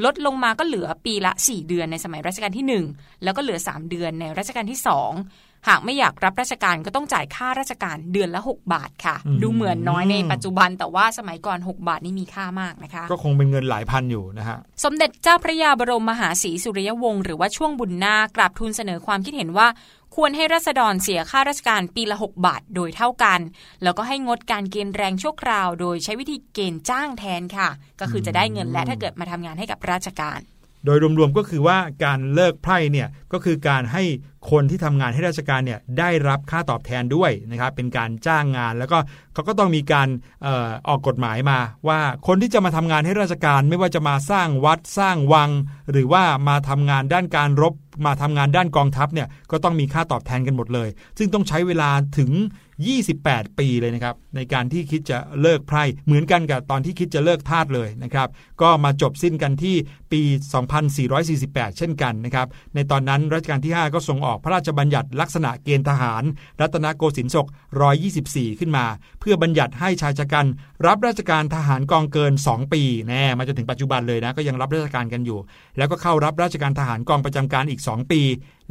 [0.04, 4.80] ลดลงมาก็เหลือปีละ 4 เดือนในสมัยรัชกาลที่ 1 แล้วก็เหลือ 3 เดือนในรัชกาลที่
[5.20, 19.68] 2 หากไม่อยากรับราชการก็ต้องจ่ายค่าราชการเดือนละ 6 บาทค่ะอืมดูเหมือนน้อยในปัจจุบันแต่ว่าสมัยก่อน 6 บาทนี่มีค่ามากนะคะ ก็คงเป็นเงินหลายพันอยู่นะฮะ สมเด็จเจ้าพระยาบรมมหาศรีสุริยวงศ์หรือว่าช่วงบุญนาคกราบทูลเสนอความคิดเห็นว่า
[20.16, 23.40] ควรให้รัษฎรเสียค่าราชการปีละ 6 บาทโดยเท่ากัน
[23.82, 27.68] แล้วก็ให้งดการเกณฑ์แรงชั่วคราว โดยใช้วิธีเกณฑ์จ้างแทนค่ะ
[28.00, 30.40] ก็คือจะได้เงินและถ้าเกิดมาทำงานให้กับราชการ
[30.85, 34.03] โดยรวมๆก็คือว่าการเลิกไพร่เนี่ยก็คือการให้
[34.51, 38.99] คนที่ทำงานให้ราชการเนี่ยได้รับค่าตอบแทนด้วยนะครับเป็นการจ้างงานแล้วก็
[39.35, 40.09] เขาก็ต้องมีการ
[40.47, 41.59] ออออกกฎหมายมา
[41.89, 45.51] ว่าคนที่จะมาทำงานให้ราชการไม่ว่าจะมาสร้างวัดสร้างวัง
[45.93, 47.74] หรือว่ามาทำงานด้านการรบ
[48.07, 52.30] มาทำงานด้านกองทัพเนี่ยก็ต้องมีค่าตอบแทนกันหมดเลย ซึ่งต้องใช้เวลาถึง
[52.83, 58.29] 28 ปีเลยนะครับในการที่คิดจะเลิกไพร่เหมือนกันกับตอนที่คิดจะเลิกทาสเลยนะครับ
[58.62, 59.77] ก็มาจบสิ้นกันที่
[60.12, 60.22] ปี
[61.01, 66.22] 2448 เช่นกันนะครับในตอนนั้นรัชกาลที่ 5 ก็ส่งออกพระราชบัญญัติลักษณะเกณฑ์ทหาร
[66.61, 67.47] รัตนโกสินทร์ศก
[68.03, 68.87] 124 ขึ้นมา
[69.20, 70.47] เพื่อบัญญัติให้ชายชะกัน
[70.87, 75.39] รับราชการทหารกองเกิน 2 ปีแน่มาจนถึงปัจจุบันเลยนะก็ยังรับราชการกันอยู่
[75.79, 78.22] แล้วก็เข้ารับราชการทหารกองประจำการอีก 2 ปี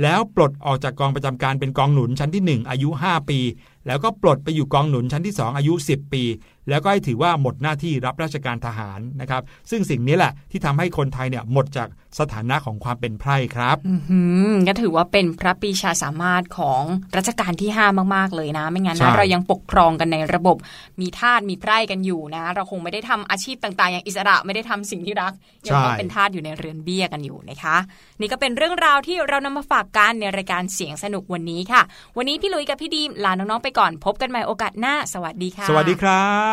[0.02, 3.40] แล้วปลดออกจากกองประจำการเป็นกองหนุนชั้นที่ 1 อายุ 5 ปี
[3.88, 6.24] แล้วก็ปลดไปอยู่กองหนุนชั้นที่ 2 อายุ 10 ปี
[6.70, 11.88] แล้วก็ให้ถือว่าหมดหน้าที่รับราชการทหารนะครับ ซึ่งสิ่งนี้แหละที่ทำให้คนไทยเนี่ยหมดจาก
[12.20, 16.82] สถานะของความเป็นไพร่ครับอือหือก็ถือว่าเป็นพระปรีชาสามารถของ
[17.18, 20.58] รัชกาลที่ 5 มาก ๆ เลยนะ ไม่งั้นใช่นะเรายังปกครองกันในระบบ
[21.02, 25.34] มีทาสมีไพร่กันอยู่นะ เราคงไม่ได้ทำอาชีพต่าง ๆ อย่างอิสระไม่ได้ทำสิ่งที่รัก
[25.66, 27.76] ยังต้องเป็นทาสอยู่ในเรือนเบี้ยกันอยู่นะคะ
[28.20, 31.82] นี่ก็เป็นเรื่องราวที่เรานำมาฝากกันในรายการเสียงสนุกวันนี้ค่ะ
[32.18, 36.53] วันนี้พี่ลุยกับพี่ดีมลาน้องๆไปก่อนพบกันใหม่โอกาสหน้า สวัสดีค่ะ สวัสดีครับ